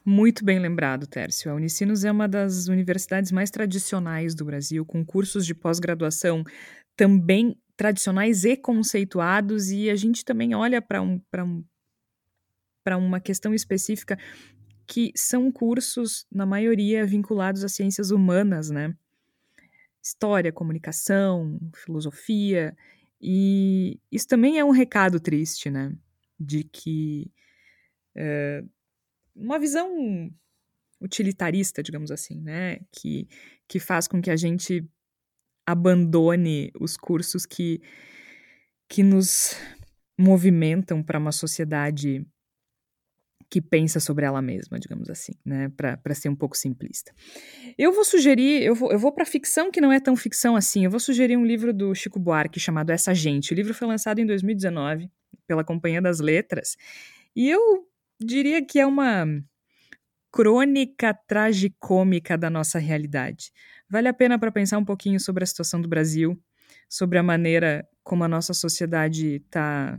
[0.05, 1.51] Muito bem lembrado, Tércio.
[1.51, 6.45] A Unicinos é uma das universidades mais tradicionais do Brasil, com cursos de pós-graduação
[6.97, 11.64] também tradicionais e conceituados, e a gente também olha para um, um,
[12.97, 14.19] uma questão específica
[14.87, 18.97] que são cursos, na maioria, vinculados às ciências humanas, né?
[20.03, 22.75] História, comunicação, filosofia,
[23.21, 25.93] e isso também é um recado triste, né?
[26.39, 27.30] De que
[28.16, 28.62] é,
[29.34, 30.30] uma visão
[31.01, 32.80] utilitarista, digamos assim, né?
[32.93, 33.28] Que,
[33.68, 34.84] que faz com que a gente
[35.66, 37.80] abandone os cursos que,
[38.89, 39.55] que nos
[40.18, 42.26] movimentam para uma sociedade
[43.51, 45.70] que pensa sobre ela mesma, digamos assim, né?
[45.70, 47.14] Para ser um pouco simplista.
[47.78, 50.84] Eu vou sugerir, eu vou, eu vou para ficção que não é tão ficção assim.
[50.84, 53.53] Eu vou sugerir um livro do Chico Buarque chamado Essa Gente.
[53.53, 55.11] O livro foi lançado em 2019
[55.47, 56.76] pela Companhia das Letras
[57.35, 57.87] e eu
[58.20, 59.26] diria que é uma
[60.31, 63.53] crônica tragicômica da nossa realidade.
[63.89, 66.39] Vale a pena para pensar um pouquinho sobre a situação do Brasil,
[66.89, 69.99] sobre a maneira como a nossa sociedade está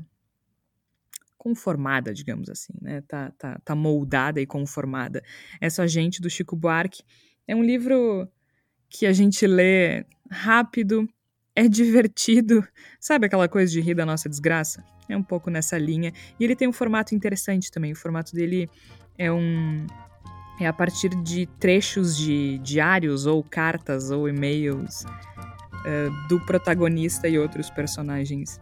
[1.38, 3.02] conformada, digamos assim, né?
[3.08, 5.24] Tá, tá, tá moldada e conformada.
[5.62, 7.02] Essa gente do Chico Buarque
[7.48, 8.28] é um livro
[8.90, 11.08] que a gente lê rápido,
[11.60, 12.66] é divertido,
[13.02, 14.82] sabe aquela coisa de rir da nossa desgraça?
[15.10, 16.14] É um pouco nessa linha.
[16.40, 17.92] E ele tem um formato interessante também.
[17.92, 18.70] O formato dele
[19.18, 19.86] é um
[20.62, 27.40] é a partir de trechos de diários ou cartas ou e-mails uh, do protagonista e
[27.40, 28.60] outros personagens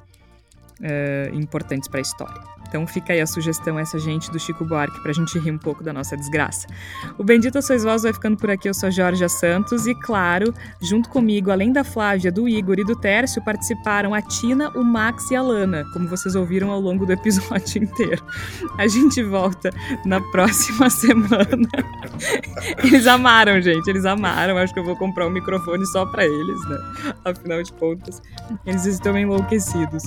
[0.80, 2.57] uh, importantes para a história.
[2.68, 5.84] Então fica aí a sugestão, essa gente do Chico Buarque, pra gente rir um pouco
[5.84, 6.68] da nossa desgraça.
[7.18, 10.54] O Bendito Sois Vós vai ficando por aqui, eu sou a Jorge Santos e, claro,
[10.82, 15.32] junto comigo, além da Flávia, do Igor e do Tércio, participaram a Tina, o Max
[15.32, 18.24] e a Lana, como vocês ouviram ao longo do episódio inteiro.
[18.78, 19.72] A gente volta
[20.06, 21.70] na próxima semana.
[22.84, 24.58] Eles amaram, gente, eles amaram.
[24.58, 26.78] Acho que eu vou comprar um microfone só pra eles, né?
[27.26, 28.22] Afinal de contas,
[28.66, 30.04] eles estão enlouquecidos.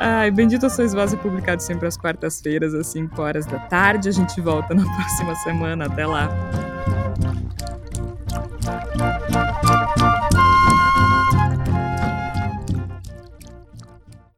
[0.00, 4.08] Ai, Bendito Sois Vós é publicado sempre às quartas-feiras, às 5 horas da tarde.
[4.08, 5.86] A gente volta na próxima semana.
[5.86, 6.28] Até lá!